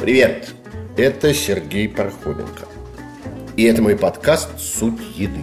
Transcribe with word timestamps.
Привет! 0.00 0.54
Это 0.96 1.34
Сергей 1.34 1.88
Пархоменко. 1.90 2.66
И 3.56 3.64
это 3.64 3.82
мой 3.82 3.96
подкаст 3.96 4.58
«Суть 4.58 5.00
еды» 5.14 5.42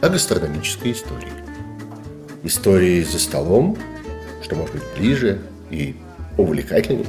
о 0.00 0.08
гастрономической 0.08 0.92
истории. 0.92 1.32
Истории 2.44 3.02
за 3.02 3.18
столом, 3.18 3.76
что 4.42 4.54
может 4.54 4.74
быть 4.74 4.84
ближе 4.96 5.40
и 5.70 5.96
увлекательнее. 6.36 7.06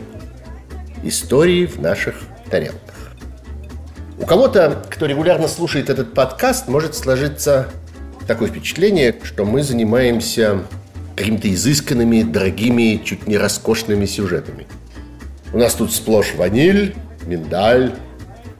Истории 1.04 1.68
в 1.68 1.80
наших 1.80 2.16
тарелках. 2.50 3.14
У 4.20 4.26
кого-то, 4.26 4.84
кто 4.90 5.06
регулярно 5.06 5.48
слушает 5.48 5.92
этот 5.92 6.16
подкаст, 6.16 6.68
может 6.68 6.96
сложиться 6.96 7.70
такое 8.28 8.50
впечатление, 8.50 9.16
что 9.24 9.46
мы 9.46 9.62
занимаемся 9.62 10.64
какими-то 11.18 11.52
изысканными, 11.52 12.22
дорогими, 12.22 13.02
чуть 13.04 13.28
не 13.28 13.38
роскошными 13.38 14.06
сюжетами. 14.06 14.68
У 15.52 15.58
нас 15.58 15.74
тут 15.74 15.92
сплошь 15.92 16.36
ваниль, 16.36 16.96
миндаль, 17.26 17.94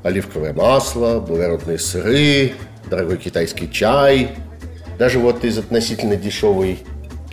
оливковое 0.04 0.54
масло, 0.54 1.20
благородные 1.20 1.78
сыры, 1.78 2.54
дорогой 2.90 3.18
китайский 3.18 3.72
чай. 3.72 4.32
Даже 4.98 5.20
вот 5.20 5.46
из 5.46 5.58
относительно 5.60 6.16
дешевой 6.16 6.80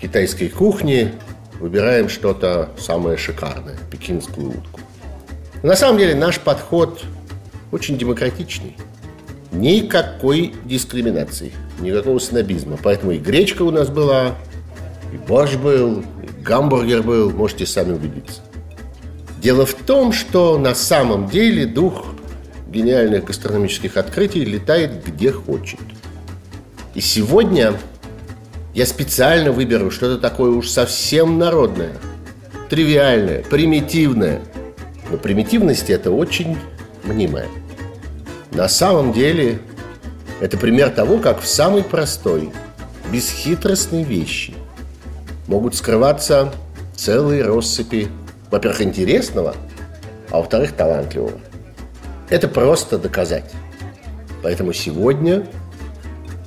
китайской 0.01 0.48
кухни 0.48 1.12
выбираем 1.59 2.10
что-то 2.10 2.70
самое 2.79 3.16
шикарное, 3.16 3.79
пекинскую 3.91 4.51
утку. 4.51 4.80
Но 5.62 5.70
на 5.70 5.77
самом 5.77 5.98
деле 5.98 6.15
наш 6.15 6.38
подход 6.38 7.02
очень 7.73 7.96
демократичный. 7.96 8.77
Никакой 9.52 10.52
дискриминации, 10.65 11.52
никакого 11.80 12.18
снобизма. 12.18 12.77
Поэтому 12.82 13.12
и 13.12 13.18
гречка 13.18 13.62
у 13.62 13.70
нас 13.70 13.88
была, 13.88 14.37
и 15.14 15.16
борщ 15.16 15.54
был, 15.54 16.00
и 16.00 16.42
гамбургер 16.42 17.02
был, 17.02 17.30
можете 17.30 17.66
сами 17.66 17.92
убедиться. 17.92 18.41
Дело 19.40 19.65
в 19.65 19.74
том, 19.74 20.12
что 20.12 20.59
на 20.59 20.74
самом 20.74 21.29
деле 21.29 21.66
дух 21.66 22.07
гениальных 22.68 23.24
гастрономических 23.24 23.96
открытий 23.96 24.45
летает 24.45 25.04
где 25.07 25.30
хочет. 25.30 25.79
И 26.95 27.01
сегодня 27.01 27.74
я 28.74 28.87
специально 28.87 29.52
выберу 29.52 29.92
что-то 29.92 30.20
такое 30.20 30.51
уж 30.51 30.68
совсем 30.68 31.38
народное, 31.38 31.92
тривиальное, 32.68 33.45
примитивное. 33.45 34.40
Но 35.10 35.16
примитивность 35.16 35.90
это 35.90 36.10
очень 36.10 36.57
мнимая. 37.04 37.48
На 38.51 38.68
самом 38.68 39.12
деле 39.12 39.60
это 40.40 40.57
пример 40.57 40.90
того, 40.90 41.18
как 41.18 41.40
в 41.40 41.46
самой 41.46 41.85
простой, 41.85 42.51
бесхитростной 43.12 44.02
вещи 44.02 44.54
могут 45.46 45.74
скрываться 45.74 46.52
целые 46.96 47.42
россыпи, 47.42 48.09
во-первых, 48.50 48.82
интересного, 48.82 49.54
а 50.30 50.38
во-вторых, 50.38 50.73
талантливого. 50.73 51.40
Это 52.30 52.48
просто 52.48 52.98
доказать. 52.98 53.51
Поэтому 54.42 54.73
сегодня 54.73 55.46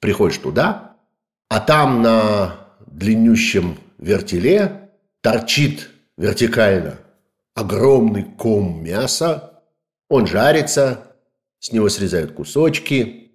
Приходишь 0.00 0.38
туда, 0.38 0.96
а 1.48 1.60
там 1.60 2.02
на 2.02 2.76
длиннющем 2.86 3.78
вертеле 3.98 4.81
торчит 5.22 5.88
вертикально 6.18 6.98
огромный 7.54 8.24
ком 8.24 8.84
мяса, 8.84 9.62
он 10.10 10.26
жарится, 10.26 11.14
с 11.58 11.72
него 11.72 11.88
срезают 11.88 12.32
кусочки, 12.32 13.32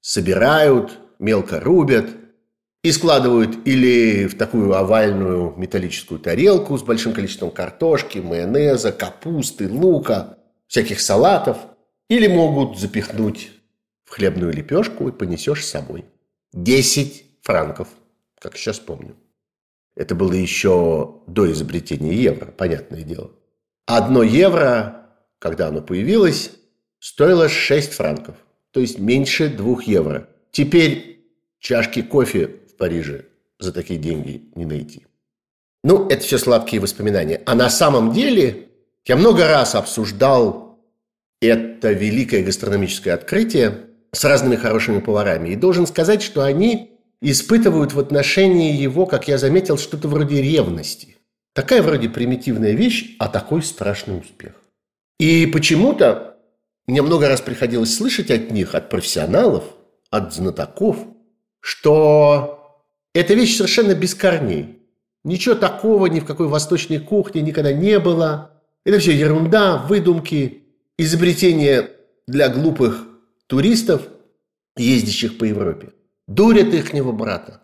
собирают, 0.00 0.98
мелко 1.20 1.60
рубят 1.60 2.08
и 2.82 2.90
складывают 2.90 3.66
или 3.66 4.26
в 4.26 4.36
такую 4.36 4.74
овальную 4.74 5.54
металлическую 5.56 6.18
тарелку 6.18 6.76
с 6.76 6.82
большим 6.82 7.12
количеством 7.12 7.52
картошки, 7.52 8.18
майонеза, 8.18 8.90
капусты, 8.90 9.68
лука, 9.68 10.38
всяких 10.66 11.00
салатов– 11.00 11.58
или 12.08 12.26
могут 12.26 12.78
запихнуть 12.78 13.50
в 14.04 14.10
хлебную 14.10 14.52
лепешку 14.52 15.08
и 15.08 15.12
понесешь 15.12 15.64
с 15.64 15.70
собой. 15.70 16.06
10 16.52 17.42
франков, 17.42 17.88
как 18.38 18.56
сейчас 18.56 18.78
помню. 18.78 19.14
Это 19.98 20.14
было 20.14 20.32
еще 20.32 21.22
до 21.26 21.50
изобретения 21.50 22.14
евро, 22.14 22.46
понятное 22.46 23.02
дело. 23.02 23.32
Одно 23.84 24.22
евро, 24.22 25.08
когда 25.40 25.66
оно 25.66 25.82
появилось, 25.82 26.52
стоило 27.00 27.48
6 27.48 27.94
франков, 27.94 28.36
то 28.70 28.78
есть 28.78 29.00
меньше 29.00 29.48
2 29.48 29.82
евро. 29.82 30.28
Теперь 30.52 31.26
чашки 31.58 32.02
кофе 32.02 32.46
в 32.70 32.76
Париже 32.76 33.24
за 33.58 33.72
такие 33.72 33.98
деньги 33.98 34.48
не 34.54 34.66
найти. 34.66 35.04
Ну, 35.82 36.06
это 36.06 36.22
все 36.22 36.38
сладкие 36.38 36.80
воспоминания. 36.80 37.42
А 37.44 37.56
на 37.56 37.68
самом 37.68 38.12
деле 38.12 38.68
я 39.04 39.16
много 39.16 39.48
раз 39.48 39.74
обсуждал 39.74 40.78
это 41.40 41.90
великое 41.90 42.44
гастрономическое 42.44 43.14
открытие 43.14 43.86
с 44.12 44.24
разными 44.24 44.54
хорошими 44.54 45.00
поварами. 45.00 45.48
И 45.48 45.56
должен 45.56 45.88
сказать, 45.88 46.22
что 46.22 46.44
они 46.44 46.97
испытывают 47.20 47.92
в 47.92 48.00
отношении 48.00 48.72
его, 48.72 49.06
как 49.06 49.28
я 49.28 49.38
заметил, 49.38 49.78
что-то 49.78 50.08
вроде 50.08 50.40
ревности. 50.40 51.16
Такая 51.54 51.82
вроде 51.82 52.08
примитивная 52.08 52.72
вещь, 52.72 53.16
а 53.18 53.28
такой 53.28 53.62
страшный 53.62 54.18
успех. 54.18 54.52
И 55.18 55.46
почему-то 55.46 56.36
мне 56.86 57.02
много 57.02 57.28
раз 57.28 57.40
приходилось 57.40 57.96
слышать 57.96 58.30
от 58.30 58.50
них, 58.50 58.74
от 58.74 58.88
профессионалов, 58.88 59.64
от 60.10 60.32
знатоков, 60.32 60.96
что 61.60 62.86
эта 63.14 63.34
вещь 63.34 63.56
совершенно 63.56 63.94
без 63.94 64.14
корней. 64.14 64.78
Ничего 65.24 65.54
такого 65.54 66.06
ни 66.06 66.20
в 66.20 66.24
какой 66.24 66.46
восточной 66.46 66.98
кухне 67.00 67.42
никогда 67.42 67.72
не 67.72 67.98
было. 67.98 68.62
Это 68.84 69.00
все 69.00 69.12
ерунда, 69.12 69.76
выдумки, 69.76 70.62
изобретение 70.96 71.90
для 72.26 72.48
глупых 72.48 73.04
туристов, 73.48 74.02
ездящих 74.76 75.36
по 75.38 75.44
Европе. 75.44 75.90
Дурят 76.28 76.74
ихнего 76.74 77.10
брата. 77.10 77.62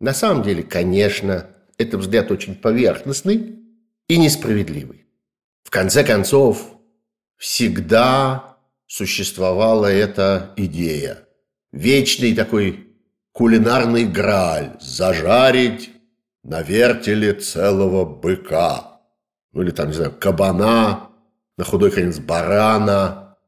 На 0.00 0.12
самом 0.12 0.42
деле, 0.42 0.64
конечно, 0.64 1.46
это 1.78 1.98
взгляд 1.98 2.32
очень 2.32 2.56
поверхностный 2.56 3.60
и 4.08 4.18
несправедливый. 4.18 5.06
В 5.62 5.70
конце 5.70 6.02
концов, 6.02 6.72
всегда 7.36 8.56
существовала 8.88 9.86
эта 9.86 10.52
идея. 10.56 11.28
Вечный 11.70 12.34
такой 12.34 12.88
кулинарный 13.30 14.04
грааль– 14.04 14.76
зажарить 14.80 15.92
на 16.42 16.62
вертеле 16.62 17.34
целого 17.34 18.04
быка. 18.04 19.00
Ну 19.52 19.62
или 19.62 19.70
там, 19.70 19.88
не 19.88 19.94
знаю, 19.94 20.12
кабана 20.18 21.10
на 21.56 21.64
худой 21.64 21.92
конец 21.92 22.18
барана. 22.18 23.38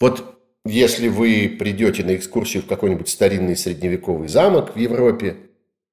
Вот 0.00 0.37
если 0.68 1.08
вы 1.08 1.56
придете 1.58 2.04
на 2.04 2.14
экскурсию 2.14 2.62
в 2.62 2.66
какой-нибудь 2.66 3.08
старинный 3.08 3.56
средневековый 3.56 4.28
замок 4.28 4.74
в 4.74 4.78
Европе 4.78 5.36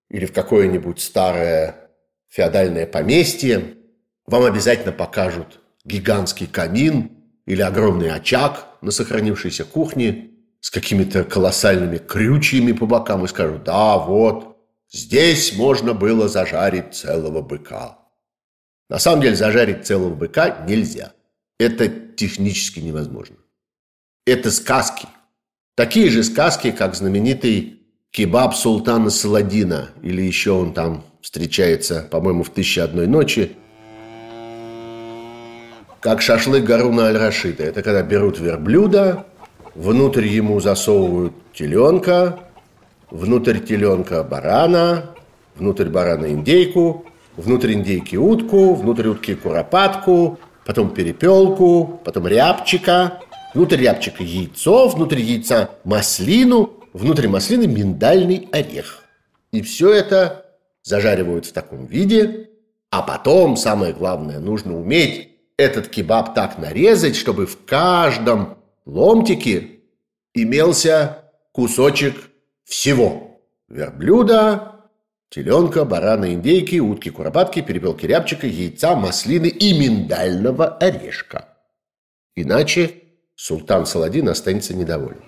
или 0.10 0.26
в 0.26 0.34
какое-нибудь 0.34 1.00
старое 1.00 1.90
феодальное 2.30 2.86
поместье, 2.86 3.76
Вам 4.28 4.44
обязательно 4.44 4.92
покажут 4.92 5.62
гигантский 5.84 6.48
камин 6.48 7.12
или 7.46 7.62
огромный 7.62 8.12
очаг 8.12 8.68
на 8.82 8.90
сохранившейся 8.90 9.66
кухне 9.66 10.32
с 10.62 10.72
какими-то 10.72 11.24
колоссальными 11.24 11.98
крючьями 12.00 12.72
по 12.72 12.88
бокам 12.88 13.24
и 13.24 13.28
скажут, 13.28 13.64
да, 13.64 14.00
вот, 14.00 14.58
здесь 14.92 15.56
можно 15.56 15.94
было 15.94 16.28
зажарить 16.28 16.96
целого 16.96 17.42
быка. 17.42 18.00
На 18.90 18.98
самом 18.98 19.22
деле 19.22 19.36
зажарить 19.36 19.86
целого 19.86 20.16
быка 20.16 20.66
нельзя. 20.68 21.14
Это 21.60 21.88
технически 21.88 22.80
невозможно. 22.80 23.38
Это 24.26 24.50
сказки. 24.50 25.08
Такие 25.76 26.10
же 26.10 26.24
сказки, 26.24 26.72
как 26.72 26.96
знаменитый 26.96 27.82
кебаб 28.10 28.56
султана 28.56 29.12
Саладина, 29.12 29.90
или 30.02 30.24
еще 30.24 30.52
он 30.52 30.74
там 30.74 31.04
встречается, 31.22 32.08
по-моему, 32.10 32.44
в 32.44 32.50
«Тысяча 32.50 32.86
одной 32.86 33.06
ночи», 33.06 33.52
как 36.00 36.24
шашлык 36.24 36.64
Гаруна 36.64 37.08
Аль-Рашида. 37.08 37.64
Это 37.66 37.84
когда 37.84 38.02
берут 38.02 38.40
верблюда, 38.40 39.28
внутрь 39.76 40.26
ему 40.26 40.60
засовывают 40.60 41.34
теленка, 41.54 42.40
внутрь 43.12 43.60
теленка 43.60 44.24
барана, 44.24 45.12
внутрь 45.56 45.90
барана 45.90 46.32
индейку, 46.32 47.06
внутрь 47.38 47.74
индейки 47.74 48.16
утку, 48.16 48.74
внутрь 48.74 49.10
утки 49.10 49.36
куропатку, 49.36 50.40
потом 50.66 50.96
перепелку, 50.96 52.02
потом 52.04 52.26
рябчика, 52.28 53.20
внутрь 53.56 53.78
рябчика 53.78 54.22
яйцо, 54.22 54.88
внутрь 54.90 55.22
яйца 55.22 55.72
маслину, 55.86 56.84
внутрь 56.94 57.28
маслины 57.28 57.68
миндальный 57.68 58.50
орех. 58.52 59.04
И 59.52 59.62
все 59.62 59.94
это 59.94 60.46
зажаривают 60.84 61.46
в 61.46 61.54
таком 61.54 61.86
виде, 61.86 62.50
а 62.92 63.02
потом, 63.02 63.56
самое 63.58 63.94
главное, 63.94 64.40
нужно 64.40 64.78
уметь 64.78 65.30
этот 65.58 65.88
кебаб 65.88 66.36
так 66.36 66.58
нарезать, 66.58 67.16
чтобы 67.16 67.46
в 67.46 67.66
каждом 67.66 68.58
ломтике 68.86 69.80
имелся 70.34 71.32
кусочек 71.54 72.30
всего. 72.66 73.40
Верблюда, 73.70 74.82
теленка, 75.30 75.86
барана, 75.86 76.34
индейки, 76.34 76.80
утки, 76.80 77.10
куропатки, 77.10 77.62
перепелки 77.62 78.06
рябчика, 78.06 78.48
яйца, 78.48 78.96
маслины 78.96 79.48
и 79.48 79.80
миндального 79.80 80.68
орешка. 80.78 81.48
Иначе 82.36 83.05
султан 83.36 83.86
Саладин 83.86 84.30
останется 84.30 84.74
недоволен. 84.74 85.22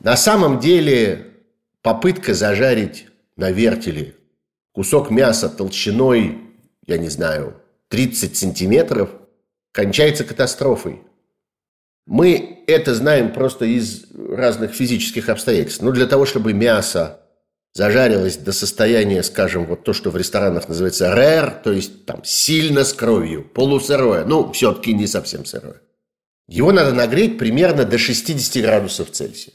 На 0.00 0.18
самом 0.18 0.60
деле 0.60 1.32
попытка 1.80 2.34
зажарить 2.34 3.06
на 3.36 3.50
вертеле 3.50 4.14
кусок 4.72 5.10
мяса 5.10 5.48
толщиной, 5.48 6.43
я 6.86 6.98
не 6.98 7.08
знаю, 7.08 7.60
30 7.88 8.36
сантиметров, 8.36 9.10
кончается 9.72 10.24
катастрофой. 10.24 11.02
Мы 12.06 12.62
это 12.66 12.94
знаем 12.94 13.32
просто 13.32 13.64
из 13.64 14.04
разных 14.12 14.74
физических 14.74 15.28
обстоятельств. 15.28 15.82
Но 15.82 15.90
для 15.90 16.06
того, 16.06 16.26
чтобы 16.26 16.52
мясо 16.52 17.20
зажарилось 17.72 18.36
до 18.36 18.52
состояния, 18.52 19.22
скажем, 19.22 19.66
вот 19.66 19.84
то, 19.84 19.92
что 19.92 20.10
в 20.10 20.16
ресторанах 20.16 20.68
называется 20.68 21.14
рэр, 21.14 21.50
то 21.62 21.72
есть 21.72 22.06
там 22.06 22.22
сильно 22.24 22.84
с 22.84 22.92
кровью, 22.92 23.42
полусырое, 23.44 24.24
ну, 24.24 24.52
все-таки 24.52 24.92
не 24.92 25.06
совсем 25.06 25.44
сырое. 25.44 25.80
Его 26.46 26.72
надо 26.72 26.92
нагреть 26.92 27.38
примерно 27.38 27.84
до 27.84 27.98
60 27.98 28.62
градусов 28.62 29.10
Цельсия. 29.10 29.54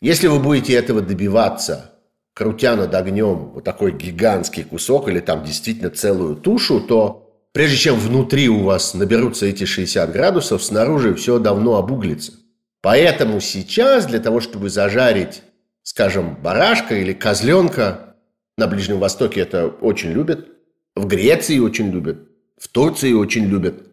Если 0.00 0.26
вы 0.26 0.40
будете 0.40 0.74
этого 0.74 1.00
добиваться, 1.00 1.91
крутя 2.34 2.76
над 2.76 2.94
огнем 2.94 3.50
вот 3.54 3.64
такой 3.64 3.92
гигантский 3.92 4.64
кусок 4.64 5.08
или 5.08 5.20
там 5.20 5.44
действительно 5.44 5.90
целую 5.90 6.36
тушу, 6.36 6.80
то 6.80 7.30
прежде 7.52 7.76
чем 7.76 7.96
внутри 7.98 8.48
у 8.48 8.62
вас 8.64 8.94
наберутся 8.94 9.46
эти 9.46 9.64
60 9.64 10.12
градусов, 10.12 10.62
снаружи 10.62 11.14
все 11.14 11.38
давно 11.38 11.76
обуглится. 11.76 12.32
Поэтому 12.80 13.40
сейчас 13.40 14.06
для 14.06 14.18
того, 14.18 14.40
чтобы 14.40 14.70
зажарить, 14.70 15.42
скажем, 15.82 16.36
барашка 16.42 16.96
или 16.96 17.12
козленка, 17.12 18.16
на 18.58 18.66
Ближнем 18.66 18.98
Востоке 18.98 19.40
это 19.40 19.68
очень 19.68 20.10
любят, 20.10 20.48
в 20.94 21.06
Греции 21.06 21.58
очень 21.58 21.90
любят, 21.90 22.28
в 22.58 22.68
Турции 22.68 23.12
очень 23.12 23.46
любят, 23.46 23.86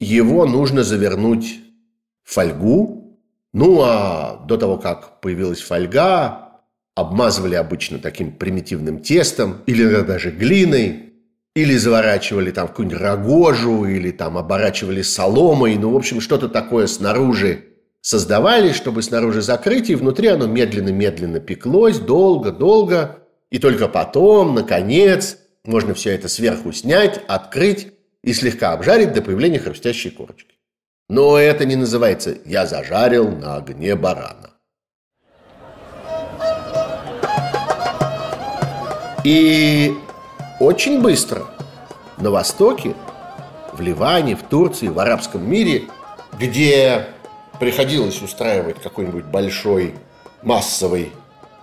его 0.00 0.46
нужно 0.46 0.82
завернуть 0.82 1.60
в 2.24 2.32
фольгу, 2.34 3.18
ну, 3.52 3.80
а 3.82 4.44
до 4.46 4.56
того, 4.56 4.78
как 4.78 5.20
появилась 5.20 5.60
фольга, 5.60 6.49
обмазывали 7.00 7.54
обычно 7.54 7.98
таким 7.98 8.32
примитивным 8.32 9.00
тестом 9.00 9.62
или 9.66 10.02
даже 10.02 10.30
глиной, 10.30 11.10
или 11.54 11.76
заворачивали 11.76 12.50
там 12.50 12.68
какую-нибудь 12.68 13.00
рогожу, 13.00 13.84
или 13.84 14.10
там 14.10 14.38
оборачивали 14.38 15.02
соломой, 15.02 15.76
ну, 15.76 15.90
в 15.90 15.96
общем, 15.96 16.20
что-то 16.20 16.48
такое 16.48 16.86
снаружи 16.86 17.64
создавали, 18.00 18.72
чтобы 18.72 19.02
снаружи 19.02 19.42
закрыть, 19.42 19.90
и 19.90 19.94
внутри 19.94 20.28
оно 20.28 20.46
медленно-медленно 20.46 21.40
пеклось, 21.40 21.98
долго-долго, 21.98 23.18
и 23.50 23.58
только 23.58 23.88
потом, 23.88 24.54
наконец, 24.54 25.38
можно 25.64 25.94
все 25.94 26.10
это 26.14 26.28
сверху 26.28 26.72
снять, 26.72 27.20
открыть 27.26 27.88
и 28.22 28.32
слегка 28.32 28.72
обжарить 28.72 29.12
до 29.12 29.22
появления 29.22 29.58
хрустящей 29.58 30.10
корочки. 30.10 30.54
Но 31.08 31.36
это 31.36 31.64
не 31.64 31.76
называется 31.76 32.36
«я 32.44 32.66
зажарил 32.66 33.28
на 33.28 33.56
огне 33.56 33.96
барана». 33.96 34.50
И 39.24 39.94
очень 40.58 41.02
быстро 41.02 41.44
на 42.18 42.30
Востоке, 42.30 42.94
в 43.72 43.80
Ливане, 43.80 44.36
в 44.36 44.42
Турции, 44.42 44.88
в 44.88 44.98
арабском 44.98 45.48
мире, 45.48 45.84
где 46.38 47.06
приходилось 47.58 48.20
устраивать 48.22 48.80
какой-нибудь 48.82 49.24
большой 49.24 49.94
массовый 50.42 51.12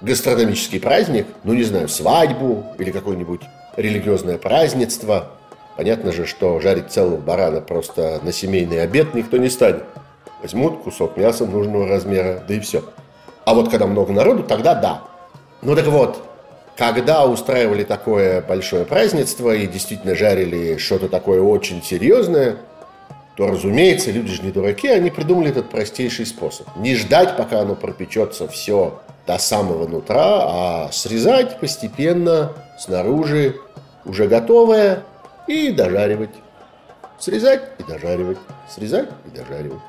гастрономический 0.01 0.79
праздник, 0.79 1.25
ну, 1.43 1.53
не 1.53 1.63
знаю, 1.63 1.89
свадьбу 1.89 2.65
или 2.77 2.91
какое-нибудь 2.91 3.41
религиозное 3.75 4.37
празднество– 4.37 5.31
Понятно 5.77 6.11
же, 6.11 6.25
что 6.25 6.59
жарить 6.59 6.89
целого 6.89 7.17
барана 7.17 7.61
просто 7.61 8.19
на 8.23 8.33
семейный 8.33 8.81
обед 8.81 9.13
никто 9.13 9.37
не 9.37 9.47
станет. 9.47 9.83
Возьмут 10.41 10.81
кусок 10.81 11.17
мяса 11.17 11.45
нужного 11.45 11.87
размера, 11.87 12.43
да 12.47 12.55
и 12.55 12.59
все. 12.59 12.83
А 13.45 13.53
вот 13.53 13.69
когда 13.69 13.85
много 13.85 14.11
народу, 14.11 14.41
тогда 14.41 14.73
да. 14.73 15.03
Ну 15.61 15.75
так 15.75 15.85
вот, 15.85 16.26
когда 16.77 17.25
устраивали 17.25 17.83
такое 17.83 18.41
большое 18.41 18.85
празднество 18.85 19.53
и 19.53 19.65
действительно 19.65 20.15
жарили 20.15 20.77
что-то 20.77 21.09
такое 21.09 21.41
очень 21.41 21.81
серьезное, 21.81 22.57
то, 23.35 23.47
разумеется, 23.47 24.11
люди 24.11 24.31
же 24.31 24.43
не 24.43 24.51
дураки, 24.51 24.87
они 24.87 25.09
придумали 25.09 25.49
этот 25.49 25.69
простейший 25.69 26.25
способ. 26.25 26.67
Не 26.77 26.95
ждать, 26.95 27.35
пока 27.35 27.61
оно 27.61 27.75
пропечется 27.75 28.47
все 28.47 29.01
до 29.25 29.37
самого 29.37 29.87
нутра, 29.87 30.85
а 30.85 30.89
срезать 30.91 31.59
постепенно 31.59 32.53
снаружи 32.79 33.57
уже 34.05 34.27
готовое, 34.27 35.03
и 35.47 35.71
дожаривать. 35.71 36.31
Срезать 37.19 37.61
и 37.79 37.83
дожаривать, 37.83 38.37
срезать 38.69 39.09
и 39.25 39.35
дожаривать. 39.35 39.81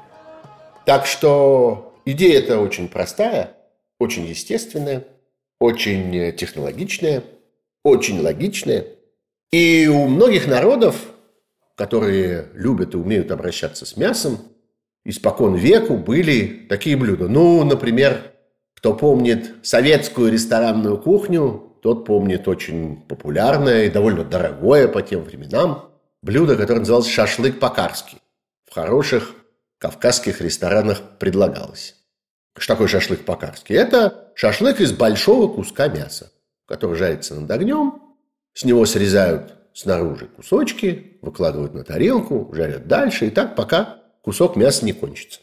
Так 0.87 1.05
что 1.05 1.95
идея 2.05 2.39
эта 2.39 2.59
очень 2.59 2.89
простая, 2.89 3.53
очень 3.99 4.25
естественная, 4.25 5.05
очень 5.61 6.37
технологичная, 6.37 7.25
очень 7.85 8.21
логичная. 8.21 8.87
И 9.51 9.89
у 9.89 10.07
многих 10.09 10.47
народов, 10.47 10.97
которые 11.75 12.49
любят 12.55 12.95
и 12.95 12.99
умеют 12.99 13.31
обращаться 13.31 13.87
с 13.87 13.97
мясом, 13.97 14.39
испокон 15.05 15.55
веку 15.55 15.97
были 15.97 16.67
такие 16.69 16.97
блюда. 16.97 17.29
Ну, 17.29 17.65
например, 17.65 18.33
кто 18.75 18.95
помнит 18.95 19.55
советскую 19.63 20.31
ресторанную 20.31 20.99
кухню, 20.99 21.77
тот 21.83 22.05
помнит 22.05 22.47
очень 22.47 22.97
популярное 23.09 23.85
и 23.85 23.91
довольно 23.91 24.25
дорогое 24.25 24.89
по 24.89 25.03
тем 25.03 25.23
временам 25.23 25.91
блюдо, 26.23 26.57
которое 26.57 26.81
называлось 26.81 27.09
шашлык 27.09 27.59
по-карски. 27.59 28.19
В 28.67 28.75
хороших 28.75 29.35
кавказских 29.79 30.41
ресторанах 30.41 31.19
предлагалось. 31.19 31.98
Что 32.59 32.75
такое 32.75 32.89
шашлык 32.89 33.25
по-карски? 33.25 33.73
Это 33.73 34.33
шашлык 34.35 34.81
из 34.81 34.93
большого 34.93 35.53
куска 35.53 35.89
мяса, 35.89 36.33
который 36.67 36.97
жарится 36.97 37.35
над 37.35 37.51
огнем, 37.51 38.03
с 38.53 38.65
него 38.65 38.85
срезают 38.87 39.55
снаружи 39.73 40.27
кусочки, 40.27 41.19
выкладывают 41.23 41.75
на 41.75 41.85
тарелку, 41.85 42.53
жарят 42.53 42.89
дальше, 42.89 43.27
и 43.27 43.31
так 43.31 43.55
пока 43.55 44.03
кусок 44.23 44.57
мяса 44.57 44.85
не 44.85 44.93
кончится. 44.93 45.41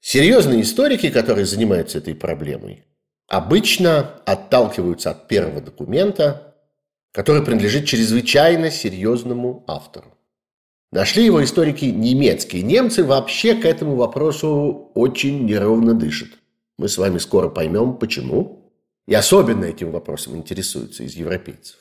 Серьезные 0.00 0.62
историки, 0.62 1.10
которые 1.10 1.44
занимаются 1.44 1.98
этой 1.98 2.14
проблемой, 2.14 2.84
обычно 3.26 4.20
отталкиваются 4.24 5.10
от 5.10 5.28
первого 5.28 5.60
документа, 5.60 6.54
который 7.12 7.44
принадлежит 7.44 7.86
чрезвычайно 7.86 8.70
серьезному 8.70 9.64
автору. 9.66 10.17
Нашли 10.90 11.24
его 11.24 11.44
историки 11.44 11.84
немецкие. 11.84 12.62
Немцы 12.62 13.04
вообще 13.04 13.54
к 13.54 13.64
этому 13.66 13.96
вопросу 13.96 14.90
очень 14.94 15.44
неровно 15.44 15.94
дышат. 15.94 16.30
Мы 16.78 16.88
с 16.88 16.96
вами 16.96 17.18
скоро 17.18 17.48
поймем, 17.48 17.96
почему. 17.96 18.72
И 19.06 19.14
особенно 19.14 19.66
этим 19.66 19.90
вопросом 19.90 20.36
интересуются 20.36 21.02
из 21.02 21.14
европейцев. 21.14 21.76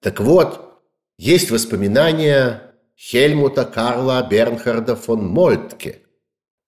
Так 0.00 0.20
вот, 0.20 0.80
есть 1.18 1.50
воспоминания 1.50 2.74
Хельмута 2.96 3.64
Карла 3.64 4.26
Бернхарда 4.28 4.96
фон 4.96 5.26
Мольтке, 5.26 6.00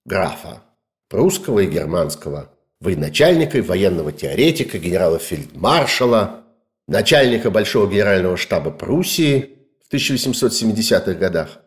графа, 0.05 0.63
прусского 1.09 1.61
и 1.61 1.67
германского 1.67 2.51
военачальника 2.81 3.59
и 3.59 3.63
военного 3.63 4.13
теоретика, 4.13 4.79
генерала-фельдмаршала, 4.79 6.45
начальника 6.87 7.51
Большого 7.51 7.91
генерального 7.91 8.37
штаба 8.37 8.71
Пруссии– 8.71 9.51
в 9.95 9.97
1870-х 9.97 11.15
годах. 11.15 11.61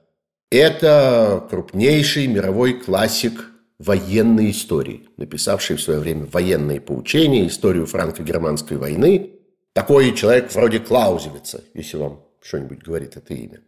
Это 0.51 1.45
крупнейший 1.49 2.27
мировой 2.27 2.73
классик 2.73 3.51
военной 3.79 4.51
истории, 4.51 5.07
написавший 5.17 5.75
в 5.77 5.81
свое 5.81 5.99
время 5.99 6.25
военные 6.25 6.81
поучения, 6.81 7.47
историю 7.47 7.85
франко-германской 7.85 8.77
войны. 8.77 9.33
Такой 9.73 10.15
человек 10.15 10.53
вроде 10.53 10.79
Клаузевица, 10.79 11.63
если 11.73 11.97
вам 11.97 12.23
что-нибудь 12.41 12.79
говорит 12.79 13.17
это 13.17 13.33
имя. 13.33 13.61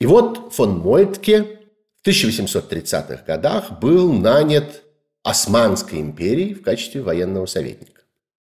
И 0.00 0.06
вот 0.06 0.52
фон 0.52 0.78
Мольтке 0.78 1.60
в 2.02 2.06
1830-х 2.06 3.24
годах 3.26 3.80
был 3.80 4.12
нанят 4.12 4.82
Османской 5.22 6.00
империей 6.00 6.54
в 6.54 6.62
качестве 6.62 7.02
военного 7.02 7.46
советника. 7.46 8.02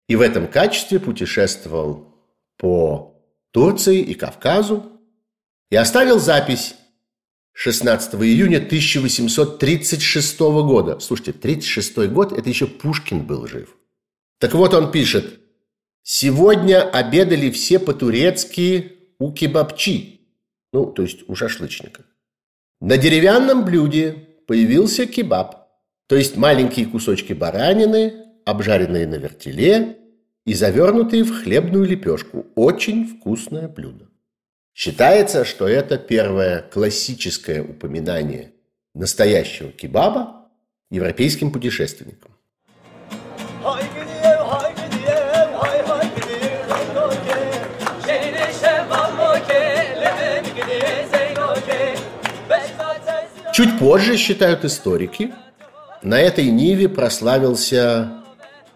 И 0.08 0.16
в 0.16 0.20
этом 0.20 0.46
качестве 0.48 0.98
путешествовал 0.98 2.14
по 2.56 3.22
Турции 3.52 4.00
и 4.00 4.14
Кавказу, 4.14 4.95
и 5.70 5.76
оставил 5.76 6.18
запись 6.18 6.75
16 7.52 8.14
июня 8.16 8.58
1836 8.58 10.40
года. 10.40 11.00
Слушайте, 11.00 11.32
36 11.32 11.96
год– 12.08 12.32
это 12.38 12.49
еще 12.49 12.66
Пушкин 12.66 13.26
был 13.26 13.46
жив. 13.46 13.75
Так 14.38 14.54
вот 14.54 14.75
он 14.75 14.92
пишет. 14.92 15.40
«Сегодня 16.02 16.88
обедали 16.88 17.50
все 17.50 17.78
по-турецки 17.78 18.92
у 19.18 19.32
кебабчи». 19.32 20.20
Ну, 20.73 20.87
то 20.87 21.02
есть 21.02 21.28
у 21.28 21.35
шашлычника. 21.35 22.04
На 22.80 22.99
деревянном 22.99 23.64
блюде 23.64 24.28
появился 24.46 25.06
кебаб, 25.06 25.68
то 26.06 26.14
есть 26.14 26.37
маленькие 26.37 26.87
кусочки 26.87 27.32
баранины, 27.32 28.26
обжаренные 28.44 29.06
на 29.06 29.16
вертеле 29.16 29.96
и 30.44 30.54
завернутые 30.54 31.25
в 31.25 31.42
хлебную 31.42 31.87
лепешку. 31.87 32.46
Очень 32.54 33.06
вкусное 33.08 33.66
блюдо. 33.66 34.05
Считается, 34.76 35.47
что 35.47 35.66
это 35.66 35.97
первое 35.97 36.61
классическое 36.61 37.62
упоминание 37.62 38.52
настоящего 38.92 39.71
кебаба 39.73 40.50
европейским 40.90 41.50
путешественникам. 41.50 42.33
Чуть 53.54 53.78
позже, 53.78 54.18
считают 54.18 54.66
историки, 54.66 55.33
на 56.02 56.21
этой 56.21 56.50
ниве 56.50 56.90
прославился 56.90 58.23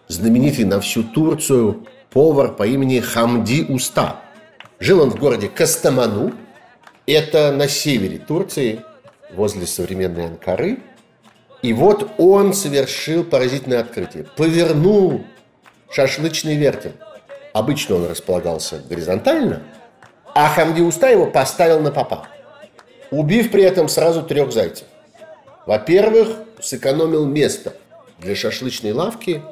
знаменитый 0.09 0.64
на 0.64 0.80
всю 0.80 1.02
Турцию 1.02 1.87
повар 2.09 2.54
по 2.54 2.66
имени 2.66 3.00
Хамди 3.00 3.66
Уста– 3.69 4.23
Жил 4.80 5.02
он 5.02 5.10
в 5.10 5.16
городе 5.16 5.49
Кастаману, 5.49 6.32
это 7.06 7.52
на 7.52 7.68
севере 7.68 8.18
Турции, 8.18 8.82
возле 9.30 9.66
современной 9.66 10.26
Анкары. 10.26 10.78
И 11.60 11.75
вот 11.75 12.10
он 12.16 12.54
совершил 12.54 13.22
поразительное 13.22 13.80
открытие. 13.80 14.25
Повернул 14.37 15.25
шашлычный 15.90 16.56
вертел. 16.56 16.92
Обычно 17.52 17.96
он 17.96 18.06
располагался 18.06 18.80
горизонтально, 18.88 19.62
а 20.34 20.49
Хамди 20.49 20.80
Уста 20.80 21.08
его 21.08 21.26
поставил 21.26 21.80
на 21.80 21.90
попа, 21.90 22.28
убив 23.10 23.50
при 23.50 23.64
этом 23.64 23.88
сразу 23.88 24.22
трех 24.22 24.52
зайцев. 24.52 24.87
Во-первых, 25.66 26.28
сэкономил 26.60 27.26
место 27.26 27.75
для 28.18 28.34
шашлычной 28.34 28.92
лавки. 28.92 29.42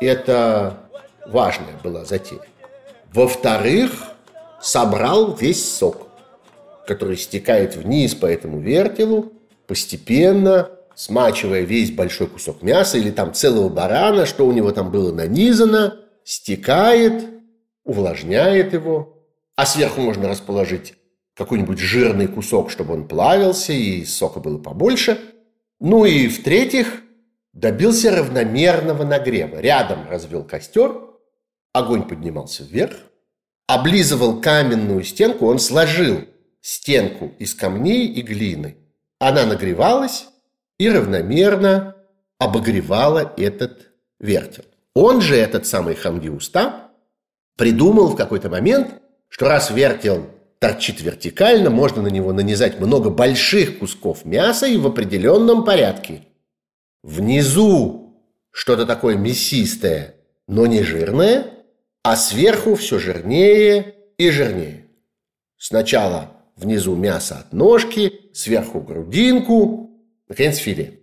Это 0.00 0.78
важная 1.26 1.74
была 1.82 2.04
затея. 2.04 2.40
Во-вторых, 3.12 4.09
собрал 4.60 5.34
весь 5.34 5.76
сок, 5.76 6.08
который 6.86 7.16
стекает 7.16 7.76
вниз 7.76 8.14
по 8.14 8.26
этому 8.26 8.60
вертелу, 8.60 9.32
постепенно 9.66 10.70
смачивая 10.94 11.62
весь 11.62 11.90
большой 11.90 12.26
кусок 12.26 12.62
мяса 12.62 12.98
или 12.98 13.10
там 13.10 13.32
целого 13.32 13.68
барана, 13.68 14.26
что 14.26 14.46
у 14.46 14.52
него 14.52 14.70
там 14.72 14.90
было 14.90 15.12
нанизано, 15.12 15.98
стекает, 16.24 17.26
увлажняет 17.84 18.72
его. 18.72 19.16
А 19.56 19.66
сверху 19.66 20.00
можно 20.00 20.28
расположить 20.28 20.94
какой-нибудь 21.34 21.78
жирный 21.78 22.26
кусок, 22.26 22.70
чтобы 22.70 22.94
он 22.94 23.08
плавился 23.08 23.72
и 23.72 24.04
сока 24.04 24.40
было 24.40 24.58
побольше. 24.58 25.18
Ну 25.78 26.04
и 26.04 26.28
в-третьих, 26.28 27.02
добился 27.52 28.14
равномерного 28.14 29.04
нагрева. 29.04 29.58
Рядом 29.60 30.08
развел 30.08 30.44
костер, 30.44 31.00
огонь 31.72 32.06
поднимался 32.06 32.64
вверх, 32.64 32.96
облизывал 33.74 34.40
каменную 34.40 35.04
стенку, 35.04 35.46
он 35.46 35.60
сложил 35.60 36.24
стенку 36.60 37.32
из 37.38 37.54
камней 37.54 38.08
и 38.08 38.20
глины. 38.20 38.76
Она 39.20 39.46
нагревалась 39.46 40.26
и 40.78 40.88
равномерно 40.90 41.94
обогревала 42.38 43.32
этот 43.36 43.92
вертел. 44.18 44.64
Он 44.94 45.20
же, 45.20 45.36
этот 45.36 45.66
самый 45.66 45.94
Хамди 45.94 46.28
Уста, 46.28 46.90
придумал 47.56 48.08
в 48.08 48.16
какой-то 48.16 48.48
момент, 48.48 49.00
что 49.28 49.48
раз 49.48 49.70
вертел 49.70 50.26
торчит 50.58 51.00
вертикально, 51.00 51.70
можно 51.70 52.02
на 52.02 52.08
него 52.08 52.32
нанизать 52.32 52.80
много 52.80 53.08
больших 53.08 53.78
кусков 53.78 54.24
мяса 54.24 54.66
и 54.66 54.76
в 54.78 54.86
определенном 54.86 55.64
порядке. 55.64 56.26
Внизу 57.04 58.16
что-то 58.50 58.84
такое 58.84 59.16
мясистое, 59.16 60.16
но 60.48 60.66
не 60.66 60.82
жирное– 60.82 61.54
а 62.02 62.16
сверху 62.16 62.74
все 62.74 62.98
жирнее 62.98 63.94
и 64.16 64.30
жирнее. 64.30 64.86
Сначала 65.58 66.32
внизу 66.56 66.94
мясо 66.94 67.38
от 67.38 67.52
ножки, 67.52 68.30
сверху 68.32 68.80
грудинку, 68.80 69.90
наконец 70.28 70.56
филе. 70.58 71.00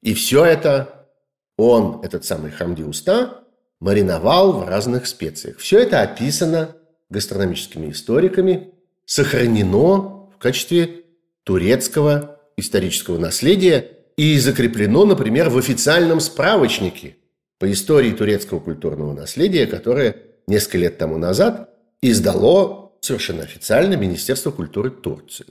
И 0.00 0.14
все 0.14 0.44
это 0.44 1.08
он, 1.56 2.00
этот 2.02 2.24
самый 2.24 2.50
Хамди 2.50 2.82
Уста, 2.82 3.44
мариновал 3.78 4.52
в 4.52 4.68
разных 4.68 5.06
специях. 5.06 5.58
Все 5.58 5.80
это 5.80 6.02
описано 6.02 6.76
гастрономическими 7.10 7.90
историками, 7.90 8.72
сохранено 9.04 10.30
в 10.30 10.38
качестве 10.38 11.04
турецкого 11.44 12.40
исторического 12.56 13.18
наследия 13.18 13.98
и 14.16 14.38
закреплено, 14.38 15.04
например, 15.04 15.50
в 15.50 15.58
официальном 15.58 16.20
справочнике– 16.20 17.16
по 17.62 17.70
истории 17.70 18.10
турецкого 18.10 18.58
культурного 18.58 19.12
наследия, 19.12 19.68
которое 19.68 20.16
несколько 20.48 20.78
лет 20.78 20.98
тому 20.98 21.16
назад 21.16 21.70
издало 22.00 22.90
совершенно 23.00 23.44
официально 23.44 23.94
Министерство 23.94 24.50
культуры 24.50 24.90
Турции. 24.90 25.46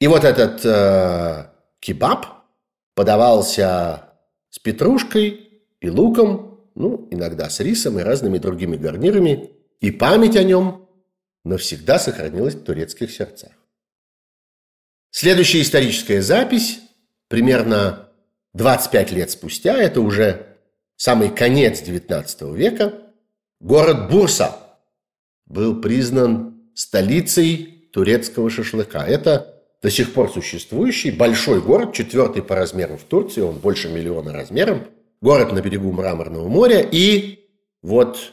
И 0.00 0.06
вот 0.06 0.24
этот 0.24 0.64
э, 0.64 1.50
кебаб 1.80 2.24
подавался 2.94 4.14
с 4.48 4.58
петрушкой 4.58 5.60
и 5.78 5.90
луком, 5.90 6.64
ну, 6.74 7.06
иногда 7.10 7.50
с 7.50 7.60
рисом 7.60 7.98
и 7.98 8.02
разными 8.02 8.38
другими 8.38 8.78
гарнирами, 8.78 9.50
и 9.82 9.90
память 9.90 10.36
о 10.36 10.42
нем 10.42 10.88
навсегда 11.44 11.98
сохранилась 11.98 12.54
в 12.54 12.64
турецких 12.64 13.10
сердцах. 13.10 13.52
Следующая 15.10 15.60
историческая 15.60 16.22
запись, 16.22 16.80
примерно 17.28 18.08
25 18.54 19.12
лет 19.12 19.30
спустя, 19.30 19.76
это 19.76 20.00
уже 20.00 20.53
самый 20.96 21.30
конец 21.30 21.82
XIX 21.82 22.54
века, 22.54 22.94
город 23.60 24.10
Бурса 24.10 24.56
был 25.46 25.80
признан 25.80 26.70
столицей 26.74 27.88
турецкого 27.92 28.50
шашлыка. 28.50 29.06
Это 29.06 29.62
до 29.82 29.90
сих 29.90 30.12
пор 30.14 30.30
существующий 30.30 31.10
большой 31.10 31.60
город, 31.60 31.92
четвертый 31.92 32.42
по 32.42 32.54
размеру 32.56 32.96
в 32.96 33.02
Турции, 33.02 33.42
он 33.42 33.58
больше 33.58 33.88
миллиона 33.88 34.32
размером, 34.32 34.86
город 35.20 35.52
на 35.52 35.60
берегу 35.60 35.92
Мраморного 35.92 36.48
моря, 36.48 36.80
и 36.80 37.40
вот 37.82 38.32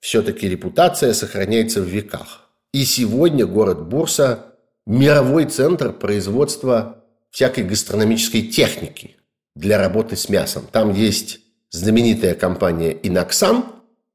все-таки 0.00 0.48
репутация 0.48 1.14
сохраняется 1.14 1.80
в 1.80 1.86
веках. 1.86 2.50
И 2.72 2.84
сегодня 2.84 3.46
город 3.46 3.88
Бурса– 3.88 4.46
мировой 4.86 5.46
центр 5.46 5.92
производства 5.92 7.04
всякой 7.30 7.64
гастрономической 7.64 8.42
техники 8.42 9.16
для 9.54 9.78
работы 9.78 10.16
с 10.16 10.28
мясом. 10.28 10.66
Там 10.70 10.92
есть 10.92 11.39
знаменитая 11.70 12.34
компания 12.34 12.92
«Иноксан», 13.02 13.64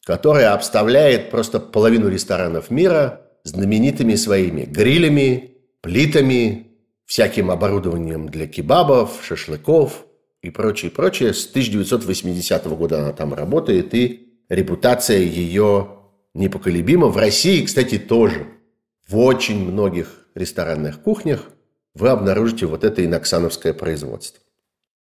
которая 0.04 0.54
обставляет 0.54 1.32
просто 1.32 1.60
половину 1.60 2.10
ресторанов 2.10 2.70
мира 2.70 3.22
знаменитыми 3.44 4.16
своими 4.16 4.64
грилями, 4.64 5.56
плитами, 5.82 6.68
всяким 7.06 7.52
оборудованием 7.52 8.28
для 8.28 8.48
кебабов, 8.48 9.20
шашлыков 9.24 10.06
и 10.42 10.50
прочее, 10.50 10.92
прочее. 10.92 11.34
С 11.34 11.48
1980 11.48 12.66
года 12.68 13.00
она 13.00 13.14
там 13.14 13.34
работает, 13.34 13.94
и 13.94 14.40
репутация 14.50 15.20
ее 15.20 15.90
непоколебима. 16.34 17.08
В 17.08 17.18
России, 17.18 17.64
кстати, 17.64 17.98
тоже. 17.98 18.48
В 19.08 19.18
очень 19.20 19.64
многих 19.64 20.28
ресторанных 20.34 21.02
кухнях 21.02 21.48
вы 21.94 22.10
обнаружите 22.10 22.66
вот 22.66 22.84
это 22.84 23.06
иноксановское 23.06 23.74
производство. 23.74 24.42